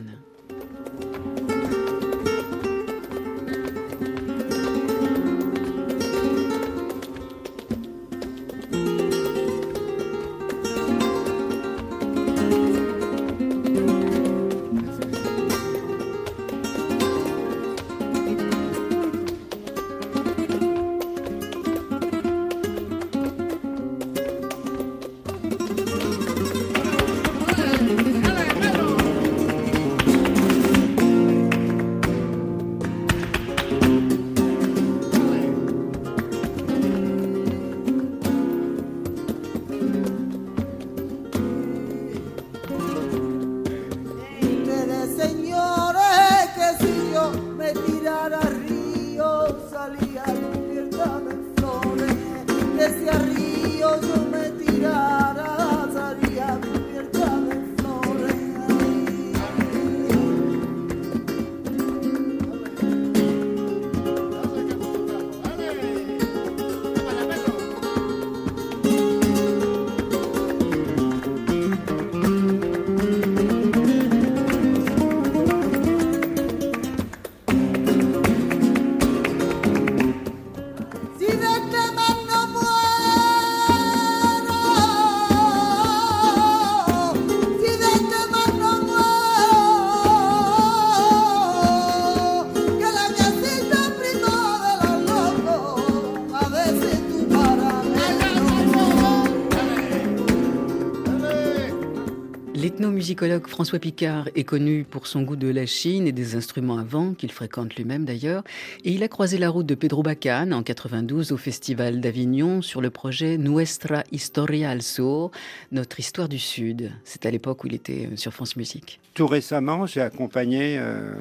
L'ethnomusicologue 103.09 103.47
François 103.47 103.79
Picard 103.79 104.29
est 104.35 104.44
connu 104.44 104.85
pour 104.85 105.07
son 105.07 105.23
goût 105.23 105.37
de 105.37 105.49
la 105.49 105.64
Chine 105.64 106.07
et 106.07 106.12
des 106.12 106.37
instruments 106.37 106.77
à 106.77 106.83
vent 106.83 107.14
qu'il 107.14 107.33
fréquente 107.33 107.75
lui-même 107.75 108.05
d'ailleurs. 108.05 108.44
Et 108.85 108.92
il 108.92 109.03
a 109.03 109.09
croisé 109.09 109.38
la 109.38 109.49
route 109.49 109.64
de 109.64 109.75
Pedro 109.75 110.03
Bacan 110.03 110.53
en 110.53 110.62
92 110.62 111.33
au 111.33 111.38
Festival 111.38 112.03
d'Avignon 112.03 112.61
sur 112.61 112.83
le 112.83 112.90
projet 112.90 113.38
Nuestra 113.38 114.05
Historia 114.12 114.68
al 114.68 114.83
Sur, 114.83 115.31
notre 115.73 115.99
histoire 115.99 116.29
du 116.29 116.38
Sud. 116.38 116.92
C'est 117.05 117.25
à 117.25 117.31
l'époque 117.31 117.64
où 117.64 117.68
il 117.68 117.75
était 117.77 118.11
euh, 118.12 118.16
sur 118.16 118.35
France 118.35 118.57
Musique. 118.57 119.01
Tout 119.14 119.27
récemment, 119.27 119.87
j'ai 119.87 120.03
accompagné 120.03 120.77
euh, 120.79 121.14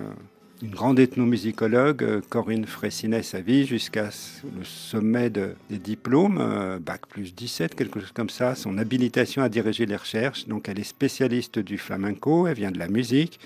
une 0.62 0.70
grande 0.72 1.00
ethnomusicologue, 1.00 2.04
euh, 2.04 2.22
Corinne 2.30 2.66
Fressinet-Savy, 2.66 3.66
jusqu'à 3.66 4.10
le 4.58 4.64
sommet 4.64 5.30
de- 5.30 5.54
des 5.70 5.78
diplômes, 5.78 6.40
euh, 6.42 6.80
Bac 6.80 7.06
plus 7.08 7.34
17, 7.36 7.76
quelque 7.76 8.00
chose 8.00 8.12
comme 8.12 8.30
ça, 8.30 8.56
son 8.56 8.78
habilitation 8.78 9.44
à 9.44 9.50
diriger 9.50 9.86
les 9.86 9.96
recherches. 9.96 10.48
Donc 10.48 10.68
elle 10.68 10.80
est 10.80 10.84
spécialiste 10.84 11.60
du 11.60 11.78
flamenco, 11.78 12.48
elle 12.48 12.56
vient 12.56 12.72
de 12.72 12.80
la 12.80 12.88
musique, 12.88 13.40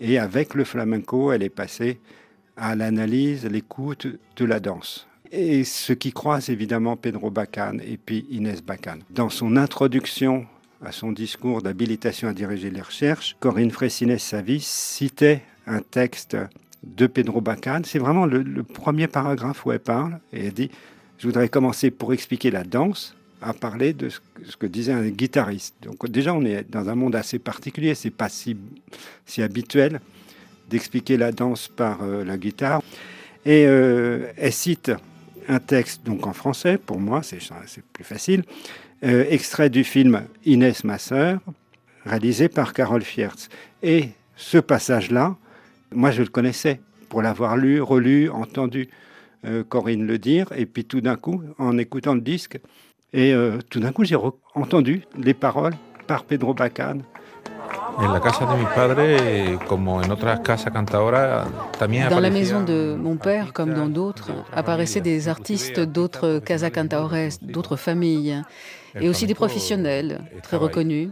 et 0.00 0.18
avec 0.18 0.54
le 0.54 0.64
flamenco, 0.64 1.32
elle 1.32 1.42
est 1.42 1.48
passée 1.48 1.98
à 2.56 2.76
l'analyse, 2.76 3.44
l'écoute 3.46 4.06
de 4.36 4.44
la 4.44 4.60
danse. 4.60 5.06
Et 5.32 5.64
ce 5.64 5.92
qui 5.94 6.12
croise 6.12 6.50
évidemment 6.50 6.96
Pedro 6.96 7.30
Bacan 7.30 7.78
et 7.82 7.96
puis 7.96 8.26
Inès 8.30 8.62
Bacan. 8.62 8.98
Dans 9.10 9.30
son 9.30 9.56
introduction 9.56 10.46
à 10.84 10.92
son 10.92 11.12
discours 11.12 11.62
d'habilitation 11.62 12.28
à 12.28 12.34
diriger 12.34 12.68
les 12.70 12.80
recherches, 12.82 13.36
Corinne 13.40 13.70
Fressinet-Savy 13.70 14.60
citait 14.60 15.42
un 15.66 15.80
texte 15.80 16.36
de 16.82 17.06
Pedro 17.06 17.40
Bacan. 17.40 17.82
C'est 17.84 17.98
vraiment 17.98 18.26
le, 18.26 18.62
premier 18.62 19.06
paragraphe 19.06 19.64
où 19.66 19.72
elle 19.72 19.80
parle. 19.80 20.18
Et 20.32 20.46
elle 20.46 20.52
dit 20.52 20.70
Je 21.18 21.26
voudrais 21.26 21.48
commencer 21.48 21.90
pour 21.90 22.12
expliquer 22.12 22.50
la 22.50 22.64
danse 22.64 23.14
à 23.40 23.52
parler 23.52 23.92
de 23.92 24.08
ce 24.08 24.56
que, 24.56 24.66
disait 24.66 24.92
un 24.92 25.08
guitariste. 25.08 25.74
Donc, 25.82 26.08
déjà, 26.08 26.32
on 26.32 26.44
est 26.44 26.68
dans 26.70 26.88
un 26.88 26.94
monde 26.94 27.16
assez 27.16 27.38
particulier. 27.38 27.94
C'est 27.94 28.10
pas 28.10 28.28
si, 28.28 28.56
si 29.26 29.42
habituel 29.42 30.00
d'expliquer 30.70 31.16
la 31.16 31.32
danse 31.32 31.68
par 31.68 32.02
euh, 32.02 32.24
la 32.24 32.36
guitare. 32.36 32.82
Et 33.44 33.66
euh, 33.66 34.28
elle 34.36 34.52
cite 34.52 34.92
un 35.48 35.58
texte 35.58 36.04
donc 36.04 36.26
en 36.26 36.32
français, 36.32 36.78
pour 36.78 37.00
moi, 37.00 37.22
c'est 37.22 37.40
c'est 37.66 37.84
plus 37.84 38.04
facile, 38.04 38.44
euh, 39.04 39.24
extrait 39.28 39.70
du 39.70 39.82
film 39.82 40.22
Inès, 40.44 40.84
ma 40.84 40.98
sœur, 40.98 41.40
réalisé 42.04 42.48
par 42.48 42.72
Carole 42.72 43.02
Fiertz. 43.02 43.48
Et 43.82 44.10
ce 44.36 44.58
passage-là, 44.58 45.36
moi, 45.94 46.10
je 46.10 46.22
le 46.22 46.28
connaissais 46.28 46.80
pour 47.08 47.22
l'avoir 47.22 47.56
lu, 47.56 47.80
relu, 47.80 48.30
entendu 48.30 48.88
euh, 49.44 49.64
Corinne 49.64 50.06
le 50.06 50.18
dire. 50.18 50.46
Et 50.56 50.66
puis 50.66 50.84
tout 50.84 51.00
d'un 51.00 51.16
coup, 51.16 51.42
en 51.58 51.78
écoutant 51.78 52.14
le 52.14 52.20
disque, 52.20 52.58
et 53.12 53.34
euh, 53.34 53.58
tout 53.68 53.80
d'un 53.80 53.92
coup, 53.92 54.04
j'ai 54.04 54.16
entendu 54.54 55.04
les 55.18 55.34
paroles 55.34 55.74
par 56.06 56.24
Pedro 56.24 56.54
Bacan. 56.54 56.98
En 57.96 58.10
la 58.10 58.20
casa 58.20 58.46
de 58.46 58.58
mi 58.58 58.64
padre, 58.74 59.58
como 59.68 59.96
en 59.96 60.10
otras 60.10 60.40
casas 60.40 60.70
cantadoras, 60.72 61.46
también 61.78 62.08
Dans 62.08 62.20
la 62.20 62.30
maison 62.30 62.62
de 62.62 62.96
mon 62.98 63.16
père, 63.16 63.52
comme 63.52 63.74
dans 63.74 63.88
d'autres, 63.88 64.30
apparaissaient 64.54 65.02
des 65.02 65.28
artistes 65.28 65.80
d'autres 65.80 66.38
casa 66.38 66.70
cantaores, 66.70 67.38
d'autres 67.42 67.76
familles, 67.76 68.42
et 68.98 69.08
aussi 69.08 69.26
des 69.26 69.34
professionnels 69.34 70.20
très 70.42 70.56
reconnus. 70.56 71.10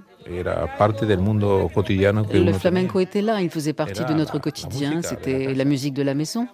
Le 2.33 2.53
flamenco 2.53 3.01
était 3.01 3.23
là, 3.23 3.41
il 3.41 3.51
faisait 3.51 3.73
partie 3.73 4.05
de 4.05 4.15
notre 4.15 4.39
quotidien, 4.39 5.03
c'était 5.03 5.55
la 5.55 5.65
musique 5.65 5.95
de 5.95 6.03
la 6.03 6.15
maison. 6.15 6.47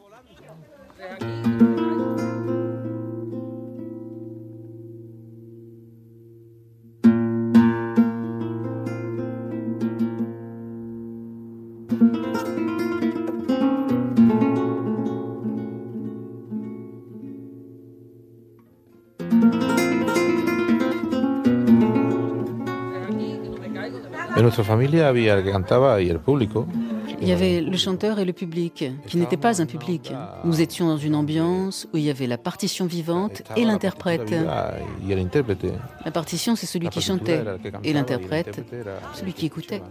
Nuestra 24.46 24.62
familia 24.62 25.08
había 25.08 25.34
el 25.34 25.42
que 25.42 25.50
cantaba 25.50 26.00
y 26.00 26.08
el 26.08 26.20
público. 26.20 26.66
Il 27.20 27.28
y 27.28 27.32
avait 27.32 27.60
le 27.60 27.76
chanteur 27.76 28.18
et 28.18 28.24
le 28.24 28.32
public, 28.32 28.84
qui 29.08 29.16
n'était 29.16 29.36
pas 29.36 29.60
un 29.60 29.66
public. 29.66 30.12
Nous 30.44 30.60
étions 30.60 30.86
dans 30.86 30.98
une 30.98 31.14
ambiance 31.14 31.88
où 31.92 31.96
il 31.96 32.04
y 32.04 32.10
avait 32.10 32.26
la 32.26 32.38
partition 32.38 32.86
vivante 32.86 33.42
et 33.56 33.64
l'interprète. 33.64 34.32
La 36.04 36.10
partition, 36.12 36.54
c'est 36.54 36.66
celui 36.66 36.88
qui 36.90 37.00
chantait, 37.00 37.42
et 37.82 37.92
l'interprète, 37.92 38.60
celui 39.14 39.32
qui 39.32 39.46
écoutait. 39.46 39.82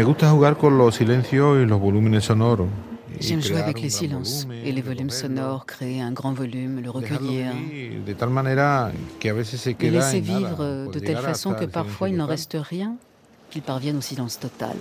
Me 0.00 0.06
gusta 0.06 0.30
jugar 0.30 0.56
con 0.56 0.78
los 0.78 0.94
silencios 0.94 1.62
y 1.62 1.66
los 1.66 1.78
volúmenes 1.78 2.24
sonoros. 2.24 2.68
y 3.20 3.22
J'aime 3.22 3.42
jouer 3.42 3.60
avec 3.60 3.82
les 3.82 3.90
silences 3.90 4.48
et 4.64 4.72
les 4.72 4.80
volumes 4.80 5.10
sonores, 5.10 5.66
créer 5.66 6.00
un 6.00 6.12
grand 6.12 6.32
volume, 6.32 6.80
le 6.80 6.88
recueillir, 6.88 7.52
queda 9.74 9.98
laisser 9.98 10.20
vivre 10.20 10.90
de 10.90 10.98
telle 11.00 11.18
façon 11.18 11.52
que 11.52 11.66
parfois 11.66 12.08
il 12.08 12.16
n'en 12.16 12.24
reste 12.24 12.56
rien, 12.58 12.96
qu'il 13.50 13.60
parvienne 13.60 13.98
au 13.98 14.00
silence 14.00 14.38
total. 14.38 14.76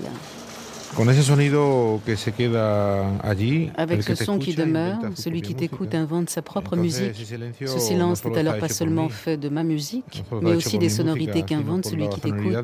Avec 3.76 4.04
ce 4.04 4.16
son 4.16 4.40
qui 4.40 4.56
demeure, 4.56 5.00
celui 5.16 5.42
qui 5.42 5.54
t'écoute 5.54 5.96
invente 5.96 6.30
sa 6.30 6.42
propre 6.42 6.78
musique. 6.78 7.28
Ce 7.66 7.80
silence 7.80 8.24
n'est 8.24 8.38
alors 8.38 8.58
pas 8.58 8.70
seulement 8.70 9.10
fait 9.10 9.36
de 9.36 9.50
ma 9.50 9.64
musique, 9.64 10.24
mais 10.42 10.56
aussi 10.56 10.78
des 10.78 10.88
sonorités 10.88 11.44
qu'invente 11.44 11.88
celui 11.88 12.08
qui 12.08 12.22
t'écoute. 12.22 12.56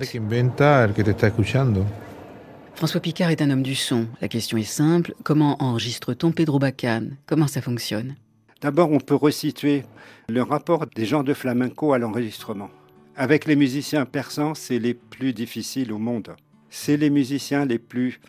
François 2.75 2.99
Picard 2.99 3.29
est 3.29 3.41
un 3.41 3.49
homme 3.51 3.63
du 3.63 3.73
son. 3.73 4.05
La 4.19 4.27
question 4.27 4.57
est 4.57 4.63
simple. 4.63 5.15
Comment 5.23 5.55
enregistre-t-on 5.63 6.33
Pedro 6.33 6.59
Bacan? 6.59 7.07
Comment 7.25 7.47
ça 7.47 7.61
fonctionne? 7.61 8.15
D'abord, 8.59 8.91
on 8.91 8.99
peut 8.99 9.15
resituer 9.15 9.85
le 10.27 10.41
rapport 10.43 10.85
des 10.87 11.05
gens 11.05 11.23
de 11.23 11.33
flamenco 11.33 11.93
à 11.93 11.99
l'enregistrement. 11.99 12.69
Avec 13.15 13.45
les 13.45 13.55
musiciens 13.55 14.05
persans, 14.05 14.55
c'est 14.55 14.77
les 14.77 14.93
plus 14.93 15.31
difficiles 15.31 15.93
au 15.93 15.99
monde. 15.99 16.35
C'est 16.69 16.97
les 16.97 17.09
musiciens 17.09 17.63
les 17.63 17.79
plus, 17.79 18.19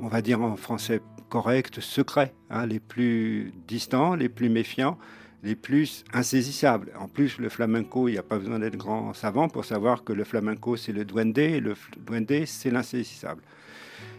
on 0.00 0.08
va 0.08 0.20
dire 0.20 0.42
en 0.42 0.56
français 0.56 1.00
correct, 1.30 1.80
secrets, 1.80 2.34
hein, 2.50 2.66
les 2.66 2.80
plus 2.80 3.54
distants, 3.66 4.14
les 4.14 4.28
plus 4.28 4.50
méfiants, 4.50 4.98
les 5.42 5.54
plus 5.54 6.04
insaisissables. 6.12 6.92
En 7.00 7.08
plus, 7.08 7.38
le 7.38 7.48
flamenco, 7.48 8.08
il 8.08 8.12
n'y 8.12 8.18
a 8.18 8.22
pas 8.22 8.38
besoin 8.38 8.58
d'être 8.58 8.76
grand 8.76 9.14
savant 9.14 9.48
pour 9.48 9.64
savoir 9.64 10.04
que 10.04 10.12
le 10.12 10.24
flamenco, 10.24 10.76
c'est 10.76 10.92
le 10.92 11.06
duende, 11.06 11.38
et 11.38 11.60
le 11.60 11.74
duende, 12.06 12.44
c'est 12.44 12.70
l'insaisissable. 12.70 13.42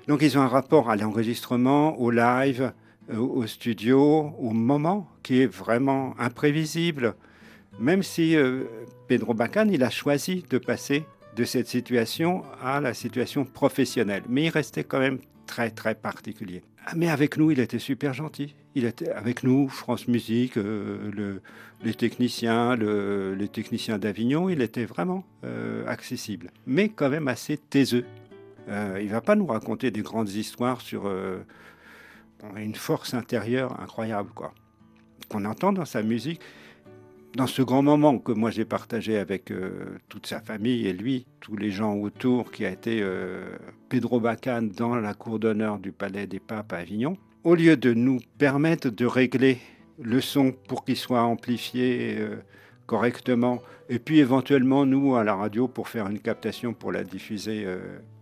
Donc, 0.07 0.21
ils 0.21 0.37
ont 0.37 0.41
un 0.41 0.47
rapport 0.47 0.89
à 0.89 0.95
l'enregistrement, 0.95 1.99
au 1.99 2.11
live, 2.11 2.71
euh, 3.11 3.17
au 3.17 3.45
studio, 3.47 4.31
au 4.39 4.51
moment 4.51 5.09
qui 5.23 5.41
est 5.41 5.47
vraiment 5.47 6.13
imprévisible. 6.19 7.15
Même 7.79 8.03
si 8.03 8.35
euh, 8.35 8.63
Pedro 9.07 9.33
Bacan, 9.33 9.67
il 9.69 9.83
a 9.83 9.89
choisi 9.89 10.45
de 10.49 10.57
passer 10.57 11.05
de 11.35 11.43
cette 11.43 11.67
situation 11.67 12.43
à 12.63 12.79
la 12.79 12.93
situation 12.93 13.45
professionnelle. 13.45 14.23
Mais 14.29 14.43
il 14.45 14.49
restait 14.49 14.83
quand 14.83 14.99
même 14.99 15.17
très, 15.47 15.71
très 15.71 15.95
particulier. 15.95 16.61
Ah, 16.85 16.93
Mais 16.95 17.09
avec 17.09 17.37
nous, 17.37 17.51
il 17.51 17.59
était 17.59 17.79
super 17.79 18.13
gentil. 18.13 18.53
Il 18.75 18.85
était 18.85 19.09
avec 19.09 19.43
nous, 19.43 19.67
France 19.69 20.07
Musique, 20.07 20.57
euh, 20.57 21.11
le- 21.11 21.41
les 21.83 21.93
techniciens, 21.93 22.75
le- 22.75 23.33
les 23.35 23.47
techniciens 23.47 23.97
d'Avignon, 23.97 24.49
il 24.49 24.61
était 24.61 24.85
vraiment 24.85 25.23
accessible. 25.87 26.51
Mais 26.65 26.89
quand 26.89 27.09
même 27.09 27.27
assez 27.27 27.57
taiseux. 27.57 28.05
Euh, 28.67 28.99
il 29.01 29.09
va 29.09 29.21
pas 29.21 29.35
nous 29.35 29.45
raconter 29.45 29.91
des 29.91 30.01
grandes 30.01 30.29
histoires 30.29 30.81
sur 30.81 31.07
euh, 31.07 31.37
une 32.57 32.75
force 32.75 33.13
intérieure 33.13 33.79
incroyable, 33.79 34.29
quoi. 34.33 34.53
Qu'on 35.29 35.45
entend 35.45 35.73
dans 35.73 35.85
sa 35.85 36.03
musique. 36.03 36.41
Dans 37.35 37.47
ce 37.47 37.61
grand 37.61 37.81
moment 37.81 38.17
que 38.17 38.31
moi 38.31 38.49
j'ai 38.49 38.63
partagé 38.63 39.17
avec 39.17 39.51
euh, 39.51 39.97
toute 40.07 40.25
sa 40.25 40.39
famille 40.39 40.87
et 40.87 40.93
lui, 40.93 41.25
tous 41.41 41.57
les 41.57 41.69
gens 41.69 41.93
autour, 41.95 42.49
qui 42.51 42.65
a 42.65 42.69
été 42.69 43.05
Pedro 43.89 44.21
Bacan 44.21 44.61
dans 44.61 44.95
la 44.95 45.13
cour 45.13 45.37
d'honneur 45.37 45.79
du 45.79 45.91
Palais 45.91 46.27
des 46.27 46.39
Papes 46.39 46.71
à 46.71 46.77
Avignon, 46.77 47.17
au 47.43 47.55
lieu 47.55 47.75
de 47.75 47.93
nous 47.93 48.19
permettre 48.37 48.89
de 48.89 49.05
régler 49.05 49.57
le 50.01 50.21
son 50.21 50.53
pour 50.53 50.85
qu'il 50.85 50.95
soit 50.95 51.23
amplifié 51.23 52.17
correctement, 52.85 53.61
et 53.89 53.99
puis 53.99 54.19
éventuellement 54.19 54.85
nous 54.85 55.15
à 55.15 55.25
la 55.25 55.35
radio 55.35 55.67
pour 55.67 55.89
faire 55.89 56.07
une 56.07 56.19
captation 56.19 56.73
pour 56.73 56.93
la 56.93 57.03
diffuser 57.03 57.67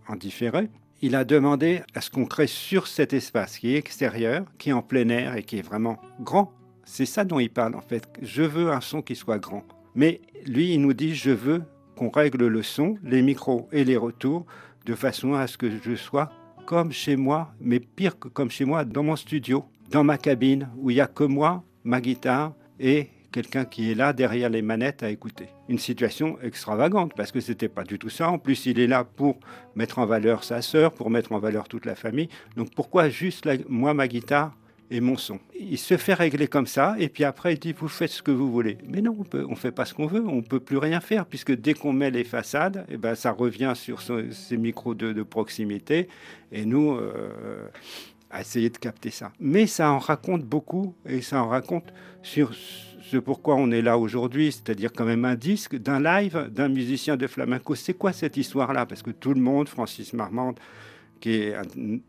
en 0.08 0.16
différé, 0.16 0.68
il 1.02 1.14
a 1.16 1.24
demandé 1.24 1.82
à 1.94 2.00
ce 2.00 2.10
qu'on 2.10 2.24
crée 2.24 2.46
sur 2.46 2.86
cet 2.86 3.12
espace 3.12 3.58
qui 3.58 3.74
est 3.74 3.78
extérieur, 3.78 4.44
qui 4.58 4.70
est 4.70 4.72
en 4.72 4.82
plein 4.82 5.08
air 5.08 5.36
et 5.36 5.42
qui 5.42 5.58
est 5.58 5.62
vraiment 5.62 5.98
grand. 6.20 6.52
C'est 6.84 7.06
ça 7.06 7.24
dont 7.24 7.40
il 7.40 7.50
parle 7.50 7.74
en 7.74 7.80
fait. 7.80 8.08
Je 8.22 8.42
veux 8.42 8.70
un 8.70 8.80
son 8.80 9.02
qui 9.02 9.16
soit 9.16 9.38
grand. 9.38 9.64
Mais 9.94 10.20
lui, 10.46 10.74
il 10.74 10.80
nous 10.80 10.92
dit, 10.92 11.14
je 11.14 11.30
veux 11.30 11.62
qu'on 11.96 12.10
règle 12.10 12.46
le 12.46 12.62
son, 12.62 12.96
les 13.02 13.22
micros 13.22 13.68
et 13.72 13.84
les 13.84 13.96
retours 13.96 14.46
de 14.86 14.94
façon 14.94 15.34
à 15.34 15.46
ce 15.46 15.56
que 15.56 15.70
je 15.70 15.94
sois 15.94 16.30
comme 16.66 16.92
chez 16.92 17.16
moi, 17.16 17.52
mais 17.60 17.80
pire 17.80 18.18
que 18.18 18.28
comme 18.28 18.50
chez 18.50 18.64
moi, 18.64 18.84
dans 18.84 19.02
mon 19.02 19.16
studio, 19.16 19.64
dans 19.90 20.04
ma 20.04 20.16
cabine, 20.16 20.68
où 20.78 20.90
il 20.90 20.94
n'y 20.94 21.00
a 21.00 21.06
que 21.06 21.24
moi, 21.24 21.62
ma 21.84 22.00
guitare 22.00 22.54
et 22.80 23.10
quelqu'un 23.34 23.64
qui 23.64 23.90
est 23.90 23.96
là 23.96 24.12
derrière 24.12 24.48
les 24.48 24.62
manettes 24.62 25.02
à 25.02 25.10
écouter. 25.10 25.48
Une 25.68 25.80
situation 25.80 26.38
extravagante, 26.40 27.14
parce 27.16 27.32
que 27.32 27.40
c'était 27.40 27.68
pas 27.68 27.82
du 27.82 27.98
tout 27.98 28.08
ça. 28.08 28.30
En 28.30 28.38
plus, 28.38 28.64
il 28.66 28.78
est 28.78 28.86
là 28.86 29.02
pour 29.02 29.40
mettre 29.74 29.98
en 29.98 30.06
valeur 30.06 30.44
sa 30.44 30.62
sœur, 30.62 30.92
pour 30.92 31.10
mettre 31.10 31.32
en 31.32 31.40
valeur 31.40 31.66
toute 31.66 31.84
la 31.84 31.96
famille. 31.96 32.28
Donc 32.56 32.72
pourquoi 32.76 33.08
juste 33.08 33.44
la- 33.44 33.56
moi, 33.68 33.92
ma 33.92 34.06
guitare 34.06 34.56
et 34.88 35.00
mon 35.00 35.16
son? 35.16 35.40
Il 35.58 35.78
se 35.78 35.96
fait 35.96 36.14
régler 36.14 36.46
comme 36.46 36.68
ça, 36.68 36.94
et 36.96 37.08
puis 37.08 37.24
après, 37.24 37.54
il 37.54 37.58
dit, 37.58 37.72
vous 37.72 37.88
faites 37.88 38.10
ce 38.10 38.22
que 38.22 38.30
vous 38.30 38.52
voulez. 38.52 38.78
Mais 38.88 39.02
non, 39.02 39.16
on 39.18 39.24
peut, 39.24 39.44
on 39.48 39.56
fait 39.56 39.72
pas 39.72 39.84
ce 39.84 39.94
qu'on 39.94 40.06
veut, 40.06 40.24
on 40.24 40.42
peut 40.42 40.60
plus 40.60 40.78
rien 40.78 41.00
faire, 41.00 41.26
puisque 41.26 41.56
dès 41.56 41.74
qu'on 41.74 41.92
met 41.92 42.12
les 42.12 42.24
façades, 42.24 42.86
eh 42.88 42.96
ben, 42.96 43.16
ça 43.16 43.32
revient 43.32 43.72
sur 43.74 44.00
ce- 44.00 44.30
ces 44.30 44.56
micros 44.56 44.94
de, 44.94 45.24
proximité, 45.24 46.06
et 46.52 46.64
nous... 46.64 46.92
euh, 46.92 47.66
essayer 48.36 48.68
de 48.68 48.78
capter 48.78 49.10
ça. 49.10 49.30
Mais 49.38 49.68
ça 49.68 49.92
en 49.92 50.00
raconte 50.00 50.42
beaucoup 50.42 50.96
et 51.06 51.22
ça 51.22 51.40
en 51.40 51.48
raconte 51.48 51.92
sur 52.20 52.50
ce 53.14 53.18
pourquoi 53.20 53.54
on 53.54 53.70
est 53.70 53.80
là 53.80 53.96
aujourd'hui, 53.96 54.50
c'est-à-dire 54.50 54.92
quand 54.92 55.04
même 55.04 55.24
un 55.24 55.36
disque 55.36 55.76
d'un 55.76 56.00
live 56.00 56.50
d'un 56.50 56.68
musicien 56.68 57.16
de 57.16 57.28
flamenco. 57.28 57.76
C'est 57.76 57.94
quoi 57.94 58.12
cette 58.12 58.36
histoire-là? 58.36 58.86
Parce 58.86 59.02
que 59.02 59.12
tout 59.12 59.34
le 59.34 59.40
monde, 59.40 59.68
Francis 59.68 60.12
Marmande, 60.12 60.58
qui 61.20 61.34
est 61.34 61.54
un 61.54 61.62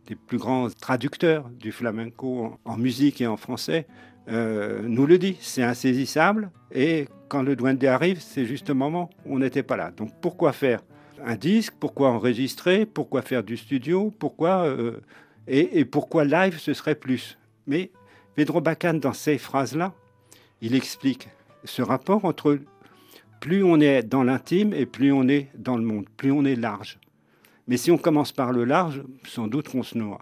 des 0.07 0.15
plus 0.15 0.39
grands 0.39 0.67
traducteurs 0.69 1.47
du 1.49 1.71
flamenco 1.71 2.57
en, 2.65 2.77
musique 2.77 3.21
et 3.21 3.27
en 3.27 3.37
français, 3.37 3.85
euh, 4.29 4.81
nous 4.83 5.05
le 5.05 5.19
dit. 5.19 5.37
C'est 5.41 5.61
insaisissable 5.61 6.49
et 6.71 7.07
quand 7.27 7.43
le 7.43 7.55
Duende 7.55 7.83
arrive, 7.85 8.19
c'est 8.19 8.45
juste 8.45 8.71
un 8.71 8.73
moment 8.73 9.11
où 9.27 9.35
on 9.35 9.39
n'était 9.39 9.63
pas 9.63 9.77
là. 9.77 9.91
Donc 9.95 10.09
pourquoi 10.21 10.53
faire 10.53 10.81
un 11.23 11.35
disque? 11.35 11.75
Pourquoi 11.79 12.09
enregistrer? 12.09 12.87
Pourquoi 12.87 13.21
faire 13.21 13.43
du 13.43 13.57
studio? 13.57 14.11
Pourquoi 14.17 14.65
euh, 14.65 15.01
et 15.47 15.85
pourquoi 15.85 16.25
live 16.25 16.57
ce 16.57 16.73
serait 16.73 16.95
plus? 16.95 17.37
Mais 17.67 17.91
Pedro 18.33 18.59
Bacan, 18.59 18.95
dans 18.95 19.13
ces 19.13 19.37
phrases-là, 19.37 19.93
il 20.65 20.73
explique 20.73 21.29
ce 21.63 21.83
rapport 21.83 22.25
entre 22.25 22.57
plus 23.39 23.63
on 23.63 23.79
est 23.79 24.01
dans 24.01 24.23
l'intime 24.23 24.73
et 24.73 24.87
plus 24.87 25.11
on 25.11 25.27
est 25.27 25.49
dans 25.55 25.77
le 25.77 25.83
monde, 25.83 26.05
plus 26.17 26.31
on 26.31 26.43
est 26.43 26.55
large. 26.55 26.97
Mais 27.67 27.77
si 27.77 27.91
on 27.91 27.99
commence 27.99 28.31
par 28.31 28.51
le 28.51 28.65
large, 28.65 29.03
sans 29.27 29.45
doute 29.47 29.69
qu'on 29.69 29.83
se 29.83 29.95
noie. 29.95 30.21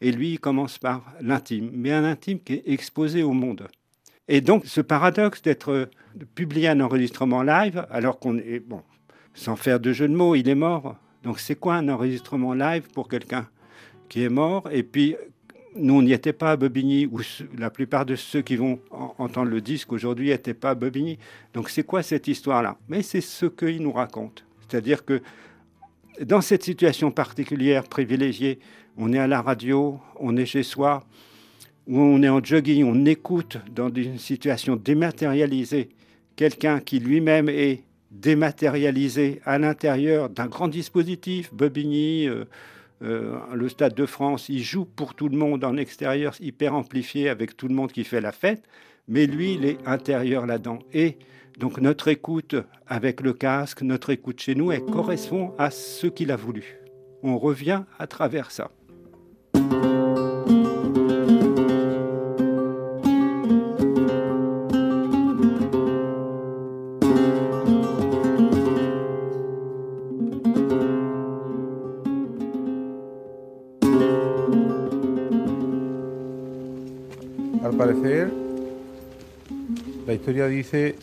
Et 0.00 0.10
lui, 0.10 0.32
il 0.32 0.40
commence 0.40 0.78
par 0.78 1.12
l'intime, 1.20 1.70
mais 1.74 1.92
un 1.92 2.04
intime 2.04 2.40
qui 2.40 2.54
est 2.54 2.62
exposé 2.64 3.22
au 3.22 3.32
monde. 3.32 3.68
Et 4.28 4.40
donc, 4.40 4.64
ce 4.64 4.80
paradoxe 4.80 5.42
d'être 5.42 5.72
euh, 5.72 5.90
de 6.14 6.24
publier 6.24 6.68
un 6.68 6.80
enregistrement 6.80 7.42
live, 7.42 7.86
alors 7.90 8.18
qu'on 8.18 8.38
est, 8.38 8.60
bon, 8.60 8.82
sans 9.34 9.56
faire 9.56 9.78
de 9.78 9.92
jeu 9.92 10.08
de 10.08 10.14
mots, 10.14 10.34
il 10.34 10.48
est 10.48 10.54
mort. 10.54 10.96
Donc, 11.22 11.38
c'est 11.38 11.56
quoi 11.56 11.74
un 11.74 11.88
enregistrement 11.90 12.54
live 12.54 12.88
pour 12.94 13.08
quelqu'un 13.08 13.46
qui 14.08 14.22
est 14.22 14.30
mort? 14.30 14.70
Et 14.72 14.84
puis, 14.84 15.16
nous, 15.76 15.94
on 15.94 16.02
n'y 16.02 16.12
était 16.12 16.32
pas 16.32 16.52
à 16.52 16.56
Bobigny, 16.56 17.06
ou 17.06 17.20
la 17.58 17.70
plupart 17.70 18.04
de 18.04 18.14
ceux 18.16 18.42
qui 18.42 18.56
vont 18.56 18.78
en- 18.90 19.14
entendre 19.18 19.50
le 19.50 19.60
disque 19.60 19.92
aujourd'hui 19.92 20.28
n'étaient 20.28 20.54
pas 20.54 20.70
à 20.70 20.74
Bobigny. 20.74 21.18
Donc, 21.54 21.70
c'est 21.70 21.82
quoi 21.82 22.02
cette 22.02 22.28
histoire-là? 22.28 22.76
Mais 22.88 23.02
c'est 23.02 23.20
ce 23.20 23.46
qu'il 23.46 23.82
nous 23.82 23.92
raconte. 23.92 24.44
C'est-à-dire 24.68 25.04
que 25.04 25.22
dans 26.20 26.40
cette 26.40 26.62
situation 26.62 27.10
particulière, 27.10 27.84
privilégiée, 27.84 28.58
on 28.98 29.12
est 29.12 29.18
à 29.18 29.26
la 29.26 29.40
radio, 29.40 29.98
on 30.20 30.36
est 30.36 30.44
chez 30.46 30.62
soi, 30.62 31.04
on 31.88 32.22
est 32.22 32.28
en 32.28 32.44
jogging, 32.44 32.84
on 32.84 33.04
écoute 33.06 33.56
dans 33.74 33.92
une 33.92 34.18
situation 34.18 34.76
dématérialisée 34.76 35.88
quelqu'un 36.36 36.80
qui 36.80 36.98
lui-même 36.98 37.48
est 37.48 37.82
dématérialisé 38.10 39.40
à 39.44 39.58
l'intérieur 39.58 40.28
d'un 40.28 40.46
grand 40.46 40.68
dispositif, 40.68 41.52
Bobigny, 41.52 42.28
euh, 42.28 42.44
euh, 43.02 43.38
le 43.52 43.68
Stade 43.68 43.94
de 43.94 44.06
France, 44.06 44.48
il 44.48 44.62
joue 44.62 44.84
pour 44.84 45.14
tout 45.14 45.28
le 45.28 45.36
monde 45.36 45.64
en 45.64 45.76
extérieur, 45.76 46.34
hyper 46.40 46.74
amplifié 46.74 47.28
avec 47.28 47.56
tout 47.56 47.68
le 47.68 47.74
monde 47.74 47.92
qui 47.92 48.04
fait 48.04 48.20
la 48.20 48.32
fête, 48.32 48.64
mais 49.08 49.26
lui, 49.26 49.54
il 49.54 49.64
est 49.64 49.78
intérieur 49.86 50.46
là-dedans. 50.46 50.78
Et 50.92 51.18
donc 51.58 51.80
notre 51.80 52.08
écoute 52.08 52.54
avec 52.86 53.20
le 53.20 53.32
casque, 53.32 53.82
notre 53.82 54.10
écoute 54.10 54.40
chez 54.40 54.54
nous, 54.54 54.72
elle 54.72 54.84
correspond 54.84 55.52
à 55.58 55.70
ce 55.70 56.06
qu'il 56.06 56.30
a 56.30 56.36
voulu. 56.36 56.78
On 57.22 57.38
revient 57.38 57.82
à 57.98 58.06
travers 58.06 58.50
ça. 58.50 58.70
Parecer, 77.86 78.32
la 80.06 80.12
historia 80.14 80.46
dice 80.46 80.96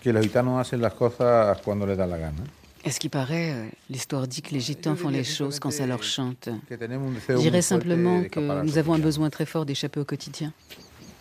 que 0.00 0.12
los 0.12 0.22
gitanos 0.22 0.60
hacen 0.60 0.80
las 0.80 0.94
cosas 0.94 1.58
cuando 1.64 1.86
les 1.86 1.96
da 1.96 2.06
la 2.06 2.18
gana. 2.18 2.44
À 2.84 2.90
ce 2.90 2.98
qui 2.98 3.08
paraît, 3.08 3.52
euh, 3.52 3.68
l'histoire 3.90 4.26
dit 4.26 4.42
que 4.42 4.50
les 4.50 4.58
gitans 4.60 4.96
font 4.96 5.08
les 5.08 5.22
choses 5.22 5.60
quand 5.60 5.70
ça 5.70 5.86
leur 5.86 6.02
chante? 6.02 6.48
Je 6.68 7.36
dirais 7.36 7.62
simplement 7.62 8.24
que 8.24 8.40
nous 8.40 8.76
avons 8.76 8.94
un 8.94 8.98
besoin 8.98 9.30
très 9.30 9.46
fort 9.46 9.64
d'échapper 9.64 10.00
au 10.00 10.04
quotidien. 10.04 10.52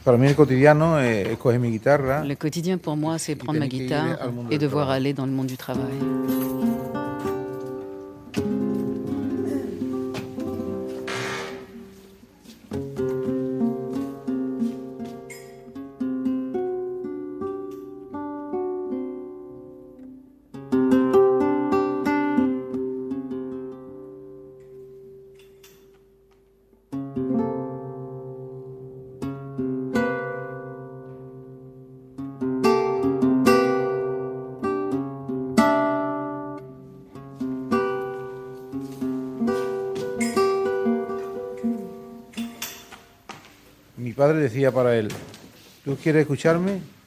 Para 0.04 0.18
mí 0.18 0.26
el 0.26 0.36
cotidiano 0.36 1.00
es, 1.00 1.28
es 1.28 1.38
coger 1.38 1.60
mi 1.60 1.70
guitarra 1.70 2.24
Le 2.26 2.36
quotidien 2.36 2.80
pour 2.80 2.98
moi, 2.98 3.20
c'est 3.20 3.36
prendre 3.36 3.60
ma 3.60 3.68
guitare 3.68 4.18
et 4.50 4.58
devoir 4.58 4.90
aller 4.90 5.14
dans 5.14 5.28
le 5.28 5.32
monde 5.32 5.46
du 5.46 5.58
travail. 5.58 5.94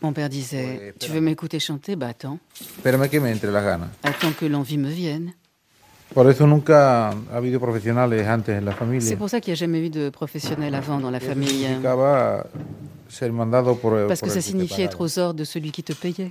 Mon 0.03 0.13
père 0.13 0.29
disait 0.29 0.95
Tu 0.99 1.11
veux 1.11 1.21
m'écouter 1.21 1.59
chanter? 1.61 1.97
Bah 1.97 2.09
attends. 2.09 2.39
Attends 4.03 4.33
que 4.39 4.47
l'envie 4.47 4.79
me 4.79 4.91
vienne. 4.91 5.33
Por 6.13 6.31
eso 6.31 6.47
nunca 6.47 7.09
ha 7.09 7.15
habido 7.33 7.59
profesionales 7.59 8.25
antes 8.29 8.57
en 8.59 8.65
la 8.65 8.77
C'est 9.01 9.17
pour 9.17 9.29
ça 9.29 9.41
qu'il 9.41 9.51
n'y 9.51 9.57
a 9.57 9.61
jamais 9.61 9.85
eu 9.85 9.91
de 9.91 10.11
professionnel 10.11 10.75
avant 10.75 11.01
dans 11.01 11.11
la 11.11 11.19
famille. 11.19 11.49
significaba 11.49 12.47
ser 13.09 13.33
mandado 13.33 13.75
por, 13.77 14.07
Parce 14.07 14.21
que 14.21 14.31
ça 14.31 14.41
signifiait 14.41 14.85
être 14.85 15.01
aux 15.01 15.19
ordres 15.19 15.41
de 15.41 15.45
celui 15.45 15.73
qui 15.73 15.83
te 15.83 15.93
payait. 15.93 16.29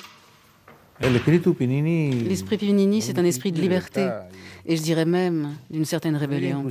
L'esprit 1.02 1.40
Pinini, 1.40 3.02
c'est 3.02 3.20
un 3.20 3.26
esprit 3.26 3.52
de 3.52 3.60
liberté. 3.60 4.08
Et 4.66 4.78
je 4.78 4.82
dirais 4.82 5.06
même 5.06 5.56
d'une 5.70 5.86
certaine 5.86 6.16
rébellion. 6.16 6.64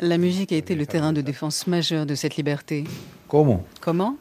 La 0.00 0.18
musique 0.18 0.52
a 0.52 0.56
été 0.56 0.74
le 0.74 0.86
terrain 0.86 1.12
de 1.12 1.20
défense 1.20 1.66
majeur 1.66 2.06
de 2.06 2.14
cette 2.14 2.36
liberté. 2.36 2.84
¿Cómo? 3.28 3.64
Comment 3.80 4.16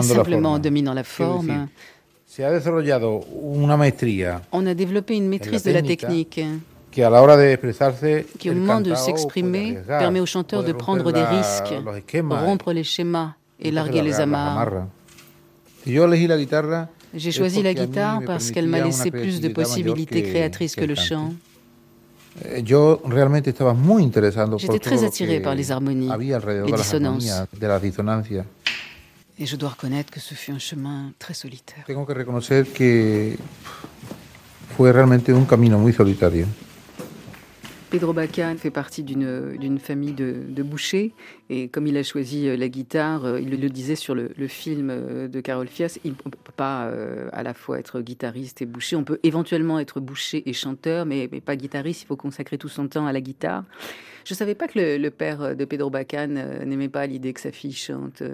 Simplement 0.00 0.52
en 0.54 0.58
dominant 0.58 0.94
la 0.94 1.04
forme. 1.04 1.46
decir, 1.48 1.68
se 2.24 2.44
ha 2.44 2.50
desarrollado 2.50 3.20
una 3.30 3.76
maestría 3.76 4.40
On 4.50 4.66
a 4.66 4.74
développé 4.74 5.14
une 5.14 5.28
maîtrise 5.28 5.62
de 5.62 5.72
la 5.72 5.82
technique 5.82 6.40
que 6.90 7.04
a 7.04 7.10
la 7.10 7.22
hora 7.22 7.36
de 7.36 7.52
expresarse, 7.52 8.24
qui, 8.38 8.48
au 8.48 8.52
el 8.52 8.58
moment 8.58 8.80
de 8.80 8.94
s'exprimer, 8.94 9.78
permet 9.86 10.20
aux 10.20 10.26
chanteurs 10.26 10.62
de 10.62 10.72
prendre 10.72 11.12
des 11.12 11.24
risques, 11.24 11.74
rompre 12.30 12.72
les 12.72 12.84
schémas 12.84 13.34
et 13.60 13.70
larguer 13.72 14.00
les 14.00 14.20
amarres. 14.20 14.86
Si 15.84 15.98
J'ai 17.14 17.32
choisi 17.32 17.62
la 17.62 17.74
guitare 17.74 18.22
parce 18.26 18.50
qu'elle 18.50 18.68
m'a 18.68 18.80
laissé 18.80 19.10
plus 19.10 19.40
de 19.40 19.48
possibilités 19.48 20.22
créatrices 20.22 20.74
que 20.74 20.84
le 20.84 20.94
chant. 20.94 21.32
J'étais 24.58 24.78
très 24.80 25.04
attiré 25.04 25.40
par 25.40 25.54
les 25.54 25.70
harmonies, 25.70 26.10
les 26.18 26.72
dissonances. 26.72 27.30
Et 29.38 29.46
je 29.46 29.56
dois 29.56 29.70
reconnaître 29.70 30.12
que 30.12 30.20
ce 30.20 30.34
fut 30.34 30.52
un 30.52 30.58
chemin 30.58 31.12
très 31.18 31.34
solitaire. 31.34 31.84
Tengo 31.86 32.04
que 32.04 32.12
reconocer 32.14 32.64
que 32.64 33.36
fue 34.76 34.92
realmente 34.92 35.32
un 35.32 35.44
camino 35.44 35.78
muy 35.78 35.92
solitario. 35.92 36.46
Pedro 37.94 38.12
Bacan 38.12 38.56
fait 38.58 38.72
partie 38.72 39.04
d'une 39.04 39.78
famille 39.78 40.14
de, 40.14 40.42
de 40.48 40.62
bouchers 40.64 41.12
et 41.48 41.68
comme 41.68 41.86
il 41.86 41.96
a 41.96 42.02
choisi 42.02 42.48
euh, 42.48 42.56
la 42.56 42.68
guitare, 42.68 43.24
euh, 43.24 43.40
il 43.40 43.50
le 43.50 43.68
disait 43.70 43.94
sur 43.94 44.16
le, 44.16 44.32
le 44.36 44.48
film 44.48 44.88
euh, 44.90 45.28
de 45.28 45.40
Carole 45.40 45.68
Fias, 45.68 46.00
il 46.02 46.10
ne 46.10 46.16
peut 46.16 46.52
pas 46.56 46.90
à 47.32 47.42
la 47.44 47.54
fois 47.54 47.78
être 47.78 48.00
guitariste 48.00 48.62
et 48.62 48.66
boucher. 48.66 48.96
On 48.96 49.04
peut 49.04 49.20
éventuellement 49.22 49.78
être 49.78 50.00
boucher 50.00 50.42
et 50.44 50.52
chanteur, 50.52 51.06
mais, 51.06 51.28
mais 51.30 51.40
pas 51.40 51.54
guitariste. 51.54 52.02
Il 52.02 52.06
faut 52.06 52.16
consacrer 52.16 52.58
tout 52.58 52.68
son 52.68 52.88
temps 52.88 53.06
à 53.06 53.12
la 53.12 53.20
guitare. 53.20 53.62
Je 54.24 54.34
ne 54.34 54.36
savais 54.38 54.56
pas 54.56 54.66
que 54.66 54.76
le, 54.76 54.96
le 54.96 55.10
père 55.12 55.54
de 55.54 55.64
Pedro 55.64 55.88
Bacan 55.88 56.26
n'aimait 56.66 56.88
pas 56.88 57.06
l'idée 57.06 57.32
que 57.32 57.40
sa 57.40 57.52
fille 57.52 57.74
chante. 57.74 58.24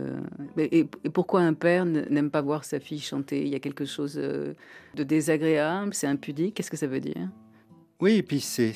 Et, 0.56 0.86
et 1.04 1.10
pourquoi 1.10 1.42
un 1.42 1.52
père 1.52 1.84
n'aime 1.84 2.30
pas 2.30 2.40
voir 2.40 2.64
sa 2.64 2.80
fille 2.80 3.00
chanter? 3.00 3.42
Il 3.42 3.48
y 3.48 3.56
a 3.56 3.60
quelque 3.60 3.84
chose 3.84 4.14
de 4.14 4.54
désagréable, 4.94 5.92
c'est 5.92 6.06
impudique? 6.06 6.54
Qu'est-ce 6.54 6.70
que 6.70 6.78
ça 6.78 6.86
veut 6.86 7.00
dire? 7.00 7.28
Oui, 8.00 8.14
et 8.14 8.22
puis 8.22 8.40
c'est 8.40 8.72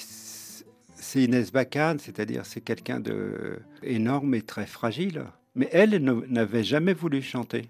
c'est 1.05 1.23
Inès 1.23 1.53
Bacane, 1.53 1.99
c'est-à-dire 1.99 2.47
c'est 2.47 2.63
quelqu'un 2.63 2.99
de 2.99 3.59
énorme 3.83 4.35
et 4.35 4.43
très 4.43 4.67
fragile. 4.67 5.25
Mais 5.55 5.69
elle 5.71 6.03
n'avait 6.29 6.65
jamais 6.65 6.95
voulu 6.95 7.23
chanter 7.23 7.69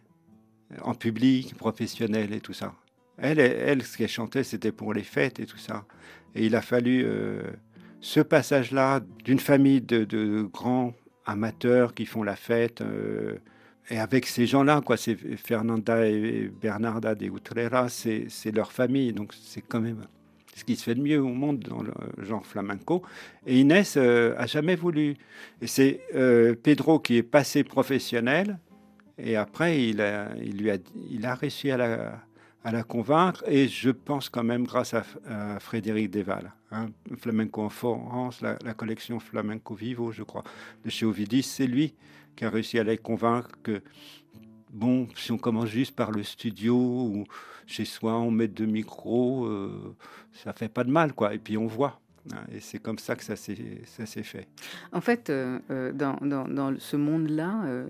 en 0.82 0.94
public, 0.94 1.54
professionnel 1.56 2.32
et 2.32 2.40
tout 2.40 2.52
ça. 2.52 2.74
Elle, 3.18 3.40
elle, 3.40 3.82
ce 3.82 3.96
qu'elle 3.98 4.08
chantait, 4.08 4.44
c'était 4.44 4.72
pour 4.72 4.94
les 4.94 5.02
fêtes 5.02 5.40
et 5.40 5.46
tout 5.46 5.58
ça. 5.58 5.84
Et 6.34 6.46
il 6.46 6.56
a 6.56 6.62
fallu 6.62 7.04
euh, 7.04 7.42
ce 8.00 8.20
passage-là 8.20 9.00
d'une 9.24 9.40
famille 9.40 9.80
de, 9.80 10.04
de 10.04 10.42
grands 10.42 10.94
amateurs 11.26 11.92
qui 11.94 12.06
font 12.06 12.22
la 12.22 12.36
fête. 12.36 12.80
euh, 12.80 13.36
et 13.90 13.98
avec 13.98 14.26
ces 14.26 14.46
gens-là, 14.46 14.80
quoi, 14.80 14.96
c'est 14.96 15.16
Fernanda 15.36 16.06
et 16.06 16.50
Bernarda 16.62 17.14
de 17.14 17.26
Utrera, 17.26 17.88
c'est 17.88 18.52
leur 18.52 18.72
famille, 18.72 19.12
donc 19.12 19.34
c'est 19.34 19.60
quand 19.60 19.80
même 19.80 20.06
ce 20.54 20.64
qui 20.64 20.76
se 20.76 20.84
fait 20.84 20.94
de 20.94 21.02
mieux 21.02 21.20
au 21.20 21.28
monde 21.28 21.58
dans 21.60 21.82
le 21.82 21.92
genre 22.24 22.46
flamenco. 22.46 23.02
Et 23.46 23.60
Inès 23.60 23.96
euh, 23.96 24.34
a 24.38 24.46
jamais 24.46 24.76
voulu. 24.76 25.16
Et 25.60 25.66
c'est 25.66 26.00
euh, 26.14 26.54
Pedro 26.54 27.00
qui 27.00 27.16
est 27.16 27.22
passé 27.22 27.64
professionnel, 27.64 28.58
et 29.18 29.36
après 29.36 29.84
il 29.84 30.00
a, 30.00 31.34
réussi 31.34 31.70
à 31.70 31.76
la, 31.76 32.22
la 32.64 32.82
convaincre, 32.82 33.44
et 33.46 33.68
je 33.68 33.90
pense 33.90 34.28
quand 34.28 34.44
même 34.44 34.64
grâce 34.64 34.94
à, 34.94 35.04
Frédéric 35.60 36.10
Deval, 36.10 36.52
hein, 36.70 36.86
Flamenco 37.18 37.62
en 37.62 37.68
France, 37.68 38.40
la, 38.40 38.56
la 38.64 38.74
collection 38.74 39.20
Flamenco 39.20 39.74
Vivo, 39.74 40.12
je 40.12 40.22
crois, 40.22 40.44
de 40.84 40.90
chez 40.90 41.06
Ovidis, 41.06 41.42
c'est 41.42 41.66
lui 41.66 41.94
qui 42.36 42.44
a 42.44 42.50
réussi 42.50 42.78
à 42.78 42.84
les 42.84 42.98
convaincre 42.98 43.50
que 43.62 43.82
bon, 44.74 45.08
si 45.16 45.32
on 45.32 45.38
commence 45.38 45.68
juste 45.68 45.94
par 45.96 46.10
le 46.10 46.22
studio 46.22 46.76
ou 46.76 47.24
chez 47.66 47.84
soi, 47.86 48.18
on 48.18 48.30
met 48.30 48.48
deux 48.48 48.66
micros, 48.66 49.46
euh, 49.46 49.94
ça 50.32 50.52
fait 50.52 50.68
pas 50.68 50.84
de 50.84 50.90
mal, 50.90 51.14
quoi. 51.14 51.32
Et 51.34 51.38
puis 51.38 51.56
on 51.56 51.66
voit. 51.66 51.98
hein, 52.32 52.44
Et 52.54 52.60
c'est 52.60 52.78
comme 52.78 52.98
ça 52.98 53.16
que 53.16 53.24
ça 53.24 53.36
s'est 53.36 54.22
fait. 54.22 54.46
En 54.92 55.00
fait, 55.00 55.30
euh, 55.30 55.58
euh, 55.70 55.92
dans, 55.92 56.16
dans- 56.20 56.46
dans 56.48 56.74
ce 56.78 56.96
monde-là, 56.96 57.64
euh, 57.64 57.86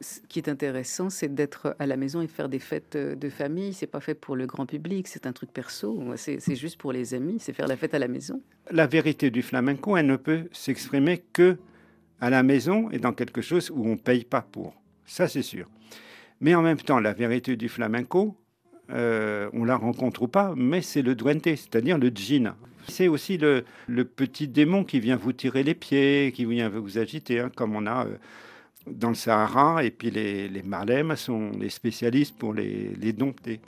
ce 0.00 0.20
qui 0.28 0.38
est 0.40 0.48
intéressant, 0.48 1.10
c'est 1.10 1.32
d'être 1.32 1.76
à 1.78 1.86
la 1.86 1.96
maison 1.96 2.20
et 2.22 2.26
faire 2.28 2.48
des 2.48 2.58
fêtes 2.58 2.96
de 2.96 3.28
famille. 3.30 3.72
C'est 3.72 3.86
pas 3.86 4.00
fait 4.00 4.14
pour 4.14 4.34
le 4.36 4.46
grand 4.46 4.66
public, 4.66 5.06
c'est 5.08 5.26
un 5.26 5.32
truc 5.32 5.52
perso. 5.52 6.02
C'est 6.16 6.40
c'est 6.40 6.56
juste 6.56 6.76
pour 6.78 6.92
les 6.92 7.14
amis, 7.14 7.38
c'est 7.38 7.52
faire 7.52 7.68
la 7.68 7.76
fête 7.76 7.94
à 7.94 7.98
la 7.98 8.08
maison. 8.08 8.40
La 8.70 8.86
vérité 8.86 9.30
du 9.30 9.42
flamenco, 9.42 9.96
elle 9.96 10.06
ne 10.06 10.16
peut 10.16 10.48
s'exprimer 10.52 11.22
que 11.32 11.56
à 12.20 12.30
la 12.30 12.42
maison 12.42 12.90
et 12.90 12.98
dans 12.98 13.12
quelque 13.12 13.42
chose 13.42 13.70
où 13.70 13.86
on 13.88 13.96
paye 13.96 14.24
pas 14.24 14.42
pour. 14.42 14.74
Ça, 15.06 15.26
c'est 15.28 15.42
sûr. 15.42 15.68
Mais 16.40 16.54
en 16.54 16.62
même 16.62 16.78
temps, 16.78 17.00
la 17.00 17.12
vérité 17.12 17.56
du 17.56 17.68
flamenco, 17.68 18.36
euh, 18.90 19.50
on 19.52 19.64
la 19.64 19.76
rencontre 19.76 20.22
ou 20.22 20.28
pas, 20.28 20.54
mais 20.56 20.82
c'est 20.82 21.02
le 21.02 21.14
duende, 21.14 21.42
c'est-à-dire 21.44 21.98
le 21.98 22.08
djinn. 22.08 22.54
C'est 22.88 23.08
aussi 23.08 23.36
le, 23.36 23.64
petit 24.04 24.48
démon 24.48 24.84
qui 24.84 24.98
vient 24.98 25.16
vous 25.16 25.32
tirer 25.32 25.62
les 25.62 25.74
pieds, 25.74 26.32
qui 26.34 26.46
vient 26.46 26.68
vous 26.68 26.96
agiter, 26.96 27.40
hein, 27.40 27.50
comme 27.54 27.76
on 27.76 27.86
a 27.86 28.06
euh, 28.06 28.16
dans 28.86 29.10
le 29.10 29.14
Sahara, 29.14 29.84
et 29.84 29.90
puis 29.90 30.10
les, 30.10 30.48
les 30.48 30.62
sont 31.16 31.50
les 31.58 31.68
spécialistes 31.68 32.36
pour 32.38 32.54
les, 32.54 33.12
dompter. 33.12 33.60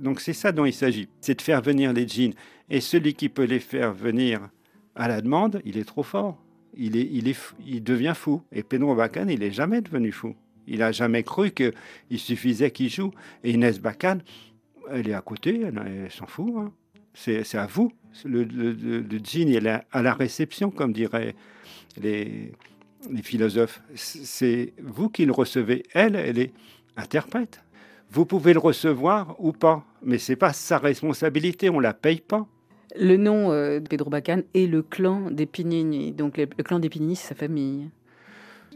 Donc 0.00 0.20
c'est 0.20 0.32
ça 0.32 0.50
dont 0.50 0.64
il 0.64 0.72
s'agit, 0.72 1.08
c'est 1.20 1.36
de 1.36 1.42
faire 1.42 1.62
venir 1.62 1.92
les 1.92 2.08
djinns. 2.08 2.34
Et 2.68 2.80
celui 2.80 3.14
qui 3.14 3.28
peut 3.28 3.44
les 3.44 3.60
faire 3.60 3.92
venir 3.92 4.40
à 4.96 5.06
la 5.06 5.20
demande, 5.20 5.60
il 5.64 5.78
est 5.78 5.84
trop 5.84 6.02
fort. 6.02 6.42
Il, 6.74 6.96
est, 6.96 7.08
il, 7.10 7.32
il 7.64 7.82
devient 7.82 8.12
fou. 8.14 8.42
Et 8.50 8.62
Pedro 8.62 8.94
Bacan, 8.94 9.28
il 9.28 9.38
n'est 9.38 9.52
jamais 9.52 9.80
devenu 9.80 10.10
fou. 10.10 10.34
Il 10.66 10.78
n'a 10.80 10.92
jamais 10.92 11.22
cru 11.22 11.50
qu'il 11.50 12.18
suffisait 12.18 12.70
qu'il 12.70 12.90
joue. 12.90 13.12
Et 13.44 13.52
Inès 13.52 13.80
Bacan, 13.80 14.18
elle 14.90 15.08
est 15.08 15.14
à 15.14 15.20
côté, 15.20 15.62
elle, 15.62 16.10
s'en 16.10 16.26
fout. 16.26 16.52
hein. 16.58 16.72
C'est 17.14 17.54
à 17.54 17.66
vous. 17.66 17.92
Le, 18.24 18.44
le, 18.44 18.72
le, 18.72 19.18
il 19.34 19.66
est 19.66 19.80
à 19.90 20.02
la 20.02 20.14
réception, 20.14 20.70
comme 20.70 20.92
diraient 20.92 21.34
les, 22.00 22.52
philosophes. 23.22 23.80
C'est 23.94 24.74
vous 24.82 25.08
qui 25.08 25.24
le 25.24 25.32
recevez. 25.32 25.84
Elle, 25.92 26.16
elle 26.16 26.38
est 26.38 26.52
interprète. 26.96 27.62
Vous 28.10 28.26
pouvez 28.26 28.52
le 28.52 28.58
recevoir 28.58 29.36
ou 29.38 29.52
pas, 29.52 29.84
mais 30.02 30.18
c'est 30.18 30.36
pas 30.36 30.52
sa 30.52 30.78
responsabilité. 30.78 31.70
On 31.70 31.80
la 31.80 31.94
paye 31.94 32.20
pas. 32.20 32.46
Le 32.98 33.16
nom 33.16 33.50
euh, 33.50 33.80
de 33.80 33.88
Pedro 33.88 34.10
Bacan 34.10 34.42
est 34.54 34.66
le 34.66 34.82
clan 34.82 35.30
des 35.30 35.46
Pinini. 35.46 36.12
Donc 36.12 36.36
le, 36.36 36.46
le 36.56 36.62
clan 36.64 36.78
des 36.78 36.88
Pinini, 36.88 37.16
c'est 37.16 37.28
sa 37.28 37.34
famille. 37.34 37.90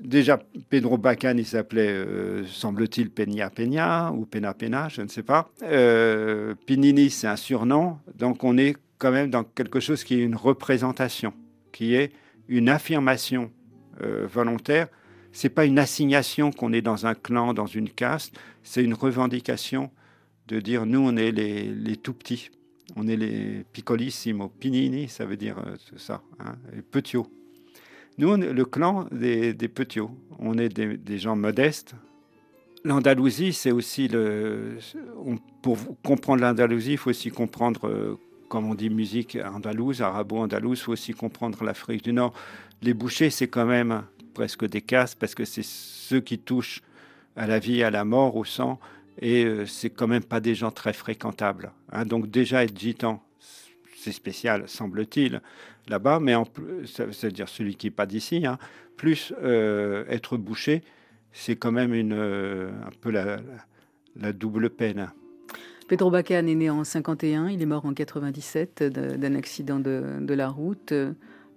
Déjà, 0.03 0.41
Pedro 0.71 0.97
Bacan, 0.97 1.35
il 1.37 1.45
s'appelait, 1.45 1.89
euh, 1.89 2.45
semble-t-il, 2.47 3.11
Peña 3.11 3.51
Peña 3.51 4.13
ou 4.13 4.25
Pena 4.25 4.55
Pena, 4.55 4.89
je 4.89 5.03
ne 5.03 5.09
sais 5.09 5.23
pas. 5.23 5.51
Euh, 5.63 6.55
Pinini, 6.67 7.11
c'est 7.11 7.27
un 7.27 7.37
surnom, 7.37 7.99
donc 8.17 8.43
on 8.43 8.57
est 8.57 8.77
quand 8.99 9.13
même 9.13 9.31
dans 9.31 9.45
quelque 9.45 9.79
chose 9.79 10.05
qui 10.05 10.15
est 10.15 10.23
une 10.23 10.37
représentation, 10.37 11.35
qui 11.73 11.95
est 11.95 12.13
une 12.49 12.69
affirmation 12.69 13.51
euh, 14.03 14.27
volontaire. 14.27 14.89
C'est 15.33 15.51
pas 15.51 15.65
une 15.65 15.79
assignation 15.79 16.51
qu'on 16.51 16.73
est 16.73 16.83
dans 16.83 17.07
un 17.07 17.15
clan, 17.15 17.53
dans 17.53 17.67
une 17.67 17.91
caste, 17.91 18.35
c'est 18.63 18.83
une 18.83 18.95
revendication 18.95 19.91
de 20.49 20.61
dire 20.61 20.87
nous, 20.87 21.01
on 21.01 21.17
est 21.17 21.31
les, 21.31 21.65
les 21.65 21.97
tout 21.97 22.15
petits, 22.15 22.51
on 22.97 23.07
est 23.07 23.17
les 23.17 23.65
piccolissimo. 23.73 24.49
Pinini, 24.49 25.09
ça 25.09 25.27
veut 25.27 25.37
dire 25.37 25.59
euh, 25.59 25.77
ça, 25.97 26.23
hein, 26.41 26.57
les 26.75 26.83
petits. 26.83 27.19
Nous, 28.19 28.29
on 28.29 28.41
est 28.41 28.53
le 28.53 28.65
clan 28.65 29.07
des, 29.13 29.55
des 29.55 29.69
petits. 29.69 30.01
On 30.39 30.59
est 30.59 30.69
des, 30.69 31.19
gens 31.19 31.37
modestes. 31.37 31.95
L'Andalousie, 32.85 33.53
c'est 33.53 33.73
aussi 33.73 34.09
le. 34.09 34.79
pour 35.63 35.79
comprendre 36.03 36.43
l'Andalousie, 36.43 36.93
il 36.93 36.99
faut 36.99 37.11
aussi 37.11 37.31
comprendre, 37.31 37.87
euh, 37.89 38.19
comme 38.49 38.67
on 38.67 38.75
dit, 38.75 38.89
musique 38.89 39.37
andalouse, 39.37 40.01
arabo-andalouse, 40.01 40.79
il 40.79 40.83
faut 40.83 40.93
aussi 40.93 41.13
comprendre 41.13 41.63
l'Afrique 41.63 42.03
du 42.05 42.13
Nord. 42.13 42.33
Les 42.83 42.95
bouchers, 42.95 43.29
c'est 43.31 43.49
quand 43.49 43.67
même 43.67 44.03
presque 44.33 44.67
des 44.67 44.81
castes 44.81 45.19
parce 45.19 45.35
que 45.35 45.45
c'est 45.45 45.65
ceux 45.65 46.21
qui 46.21 46.39
touchent 46.39 46.81
à 47.37 47.47
la 47.47 47.59
vie, 47.59 47.83
à 47.83 47.91
la 47.91 48.05
mort, 48.05 48.37
au 48.37 48.45
sang, 48.45 48.79
et 49.21 49.45
euh, 49.45 49.67
c'est 49.67 49.91
quand 49.91 50.09
même 50.09 50.25
pas 50.25 50.41
des 50.41 50.55
gens 50.55 50.71
très 50.71 50.93
fréquentables. 50.93 51.73
hein. 51.93 52.07
Donc, 52.07 52.31
déjà, 52.31 52.65
être 52.65 52.77
gitan, 52.79 53.23
c'est 54.01 54.13
spécial, 54.13 54.65
semble-t-il, 54.67 55.43
là-bas, 55.89 56.21
mais 56.21 56.35
en 56.35 56.45
plus, 56.45 56.87
c'est-à-dire 56.87 57.49
celui 57.49 57.75
qui 57.75 57.87
n'est 57.87 57.93
pas 57.93 58.07
d'ici, 58.07 58.47
hein, 58.47 58.59
plus 58.97 59.35
euh, 59.43 60.05
être 60.09 60.37
bouché, 60.37 60.83
c'est 61.33 61.57
quand 61.57 61.73
même 61.73 61.95
une, 61.95 62.15
euh, 62.15 62.71
un 62.87 62.91
peu 63.01 63.11
la, 63.11 63.41
double 64.33 64.71
peine. 64.71 65.11
Pedro 65.89 66.11
Bacan 66.11 66.47
est 66.47 66.55
né 66.55 66.71
en 66.71 66.85
51, 66.85 67.49
il 67.49 67.61
est 67.61 67.67
mort 67.67 67.85
en 67.85 67.93
97 67.93 68.83
de- 68.83 69.17
d'un 69.17 69.35
accident 69.35 69.81
de, 69.81 70.19
de 70.21 70.35
la 70.35 70.49
route. 70.49 70.93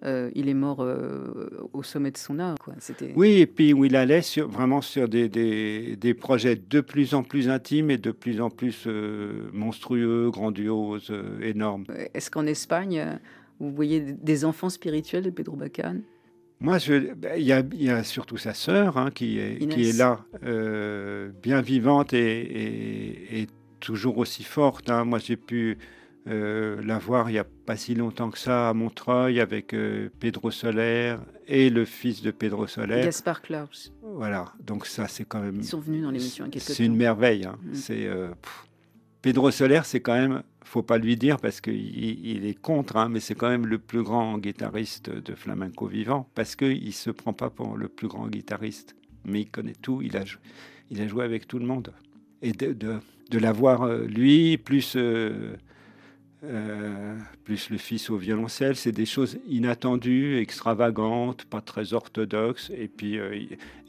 Euh, 0.06 0.30
il 0.36 0.49
est 0.49 0.54
mort 0.54 0.82
euh, 0.82 1.49
au 1.74 1.84
sommet 1.84 2.12
de 2.12 2.18
son 2.18 2.39
art. 2.39 2.56
Quoi. 2.60 2.74
Oui, 3.16 3.39
et 3.39 3.45
puis 3.47 3.74
où 3.74 3.86
il 3.86 3.95
allait 3.95 4.22
sur, 4.22 4.47
vraiment 4.49 4.82
sur 4.82 5.08
des, 5.08 5.30
des, 5.30 5.95
des 5.95 6.14
projets 6.14 6.56
de 6.56 6.82
plus 6.82 7.14
en 7.14 7.24
plus 7.24 7.49
intimes 7.49 7.89
et 7.91 7.97
de 7.97 8.12
plus 8.12 8.41
en 8.41 8.49
plus 8.49 8.86
euh, 8.88 9.49
monstrueux, 9.54 10.30
grandioses, 10.30 11.14
énormes. 11.41 11.86
Est-ce 12.14 12.30
qu'en 12.30 12.45
Espagne, 12.45 13.20
vous 13.60 13.72
voyez 13.72 14.01
des 14.01 14.45
enfants 14.45 14.70
spirituels 14.70 15.24
de 15.24 15.30
Pedro 15.30 15.56
Bacan? 15.56 15.97
Moi, 16.60 16.78
ben, 17.18 17.34
il 17.38 17.43
y, 17.43 17.51
a, 17.51 17.62
il 17.74 17.84
y 17.84 17.89
a 17.89 18.04
surtout 18.04 18.38
sa 18.38 18.54
sœur 18.54 18.97
hein, 18.97 19.10
qui, 19.12 19.38
est, 19.39 19.58
Inès. 19.62 19.76
qui 19.76 19.89
est 19.89 19.97
là, 19.97 20.26
bien 21.41 21.62
vivante 21.62 22.14
et, 22.14 22.20
et- 22.41 23.41
et 23.41 23.47
toujours 23.80 24.18
aussi 24.18 24.43
forte. 24.43 24.89
hein. 24.89 25.04
Moi, 25.04 25.20
j'ai 25.20 25.36
pu 25.36 25.78
euh, 26.28 26.82
la 26.84 26.99
voir 26.99 27.30
il 27.30 27.34
n'y 27.34 27.39
a 27.39 27.43
pas 27.43 27.76
si 27.76 27.95
longtemps 27.95 28.30
que 28.30 28.38
ça 28.39 28.69
à 28.69 28.74
Montreuil 28.74 29.39
avec 29.41 29.74
euh, 29.74 30.09
Pedro 30.19 30.51
Soler 30.51 31.17
et 31.47 31.69
le 31.69 31.84
fils 31.86 32.21
de 32.21 32.32
Pedro 32.32 32.65
Soler. 32.67 33.01
Gaspard 33.03 33.41
Klaus. 33.41 33.91
Voilà, 34.01 34.53
donc 34.65 34.86
ça, 34.86 35.07
c'est 35.07 35.26
quand 35.26 35.41
même. 35.41 35.57
Ils 35.57 35.65
sont 35.65 35.80
venus 35.80 36.03
dans 36.03 36.11
l'émission 36.11 36.49
quelques 36.49 36.63
C'est 36.63 36.86
une 36.86 36.95
merveille. 36.95 37.45
hein. 37.45 37.57
Mm. 37.63 37.74
C'est 37.74 38.07
euh. 38.07 38.30
Pedro 39.21 39.51
Soler, 39.51 39.82
c'est 39.84 40.01
quand 40.01 40.13
même, 40.13 40.43
faut 40.63 40.82
pas 40.84 40.97
lui 40.97 41.15
dire 41.15 41.38
parce 41.39 41.61
qu'il 41.61 41.74
il 42.26 42.45
est 42.45 42.59
contre, 42.59 42.97
hein, 42.97 43.07
mais 43.09 43.19
c'est 43.21 43.36
quand 43.36 43.49
même 43.49 43.65
le 43.65 43.78
plus 43.78 44.03
grand 44.03 44.38
guitariste 44.38 45.09
de 45.09 45.34
flamenco 45.34 45.88
vivant 45.88 46.30
parce 46.36 46.55
qu'il 46.57 46.93
se 46.93 47.09
prend 47.09 47.32
pas 47.34 47.49
pour 47.49 47.78
le 47.78 47.88
plus 47.88 48.07
grand 48.09 48.28
guitariste, 48.28 48.95
mais 49.26 49.41
il 49.41 49.49
connaît 49.49 49.76
tout. 49.82 50.01
Il 50.01 50.17
a, 50.17 50.24
il 50.91 51.01
a 51.01 51.07
joué 51.07 51.24
avec 51.24 51.47
tout 51.47 51.57
le 51.59 51.65
monde 51.65 51.93
et 52.41 52.51
de, 52.51 52.74
de, 52.74 52.95
de 53.32 53.39
l'avoir 53.39 53.84
euh, 53.84 54.05
lui 54.05 54.57
plus 54.57 54.95
euh, 56.44 57.16
plus 57.44 57.70
le 57.70 57.78
fils 57.78 58.10
au 58.10 58.18
violoncelle, 58.18 58.76
c'est 58.76 58.91
des 58.91 59.06
choses 59.06 59.38
inattendues, 59.48 60.38
extravagantes, 60.39 61.46
pas 61.46 61.62
très 61.62 61.94
orthodoxes, 61.94 62.72
et 62.76 62.88
puis 62.88 63.18
euh, 63.18 63.36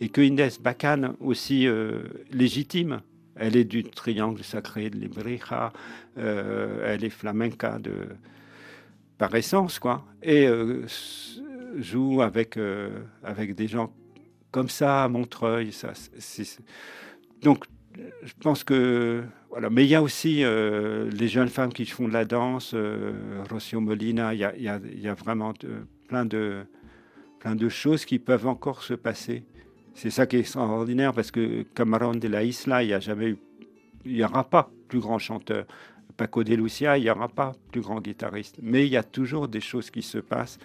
et 0.00 0.08
que 0.08 0.20
Inès 0.20 0.60
Bacan 0.60 1.14
aussi 1.20 1.66
euh, 1.66 2.02
légitime. 2.30 3.00
Elle 3.36 3.56
est 3.56 3.64
du 3.64 3.82
triangle 3.82 4.44
sacré 4.44 4.90
de 4.90 4.96
Librija, 4.96 5.72
elle 6.16 7.02
est 7.02 7.10
flamenca 7.10 7.80
de 7.80 7.92
par 9.18 9.34
essence, 9.34 9.80
quoi, 9.80 10.04
et 10.22 10.46
joue 11.78 12.22
avec 12.22 12.56
avec 13.24 13.56
des 13.56 13.66
gens 13.66 13.92
comme 14.52 14.68
ça 14.68 15.02
à 15.02 15.08
Montreuil. 15.08 15.72
Ça, 15.72 15.92
c'est- 15.94 16.60
donc 17.42 17.64
je 18.22 18.32
pense 18.40 18.64
que 18.64 19.22
voilà, 19.50 19.70
mais 19.70 19.84
il 19.84 19.88
y 19.88 19.94
a 19.94 20.02
aussi 20.02 20.44
euh, 20.44 21.10
les 21.10 21.28
jeunes 21.28 21.48
femmes 21.48 21.72
qui 21.72 21.86
font 21.86 22.08
de 22.08 22.12
la 22.12 22.24
danse, 22.24 22.72
euh, 22.74 23.42
Rocio 23.50 23.80
Molina. 23.80 24.34
Il 24.34 24.40
y 24.40 24.44
a, 24.44 24.56
y 24.56 25.00
y 25.00 25.08
vraiment 25.08 25.52
plein 26.08 26.24
de 26.24 26.64
plein 27.38 27.54
de 27.54 27.68
choses 27.68 28.04
qui 28.04 28.18
peuvent 28.18 28.46
encore 28.46 28.82
se 28.82 28.94
passer. 28.94 29.44
C'est 29.94 30.10
ça 30.10 30.26
qui 30.26 30.36
est 30.36 30.40
extraordinaire 30.40 31.12
parce 31.12 31.30
que 31.30 31.62
Camarón 31.74 32.14
de 32.14 32.28
la 32.28 32.42
Isla, 32.42 32.82
il 32.82 32.88
n'y 32.88 32.94
a 32.94 33.00
jamais 33.00 33.28
eu, 33.28 33.38
il 34.04 34.14
n'y 34.14 34.24
aura 34.24 34.44
pas 34.44 34.70
plus 34.88 34.98
grand 34.98 35.18
chanteur. 35.18 35.66
Paco 36.16 36.44
de 36.44 36.54
Lucia, 36.54 36.96
il 36.96 37.04
n'y 37.04 37.10
aura 37.10 37.28
pas 37.28 37.52
plus 37.70 37.80
grand 37.80 38.00
guitariste. 38.00 38.58
Mais 38.62 38.86
il 38.86 38.92
y 38.92 38.96
a 38.96 39.02
toujours 39.02 39.48
des 39.48 39.60
choses 39.60 39.90
qui 39.90 40.02
se 40.02 40.18
passent. 40.18 40.58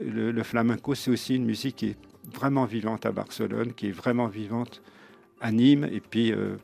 Le 0.00 0.42
flamenco, 0.42 0.94
c'est 0.94 1.10
aussi 1.10 1.36
une 1.36 1.44
musique 1.44 1.76
qui 1.76 1.86
est 1.90 1.96
vraiment 2.34 2.64
vivante 2.66 3.06
à 3.06 3.12
Barcelone, 3.12 3.72
qui 3.72 3.88
est 3.88 3.92
vraiment 3.92 4.26
vivante 4.26 4.82
à 5.42 5.52
Nîmes 5.52 5.88
et 5.92 6.00
puis 6.00 6.32
euh, 6.32 6.56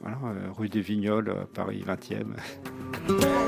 voilà, 0.00 0.18
euh, 0.24 0.52
rue 0.56 0.68
des 0.68 0.80
Vignoles, 0.80 1.30
euh, 1.30 1.44
Paris 1.52 1.84
20e. 1.86 3.41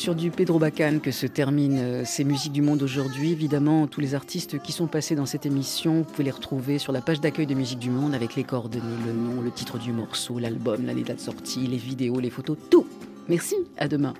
Sur 0.00 0.14
du 0.14 0.30
Pedro 0.30 0.58
Bacan 0.58 0.98
que 1.02 1.10
se 1.10 1.26
terminent 1.26 1.78
euh, 1.78 2.02
ces 2.06 2.24
musiques 2.24 2.52
du 2.52 2.62
monde 2.62 2.82
aujourd'hui. 2.82 3.32
Évidemment, 3.32 3.86
tous 3.86 4.00
les 4.00 4.14
artistes 4.14 4.58
qui 4.62 4.72
sont 4.72 4.86
passés 4.86 5.14
dans 5.14 5.26
cette 5.26 5.44
émission, 5.44 5.96
vous 5.96 6.04
pouvez 6.04 6.24
les 6.24 6.30
retrouver 6.30 6.78
sur 6.78 6.90
la 6.90 7.02
page 7.02 7.20
d'accueil 7.20 7.46
de 7.46 7.52
Musique 7.52 7.78
du 7.78 7.90
Monde 7.90 8.14
avec 8.14 8.34
les 8.34 8.42
coordonnées, 8.42 8.82
le 9.04 9.12
nom, 9.12 9.42
le 9.42 9.50
titre 9.50 9.78
du 9.78 9.92
morceau, 9.92 10.38
l'album, 10.38 10.86
l'année 10.86 11.02
de 11.02 11.18
sortie, 11.18 11.66
les 11.66 11.76
vidéos, 11.76 12.18
les 12.18 12.30
photos, 12.30 12.56
tout. 12.70 12.86
Merci, 13.28 13.56
à 13.76 13.88
demain. 13.88 14.14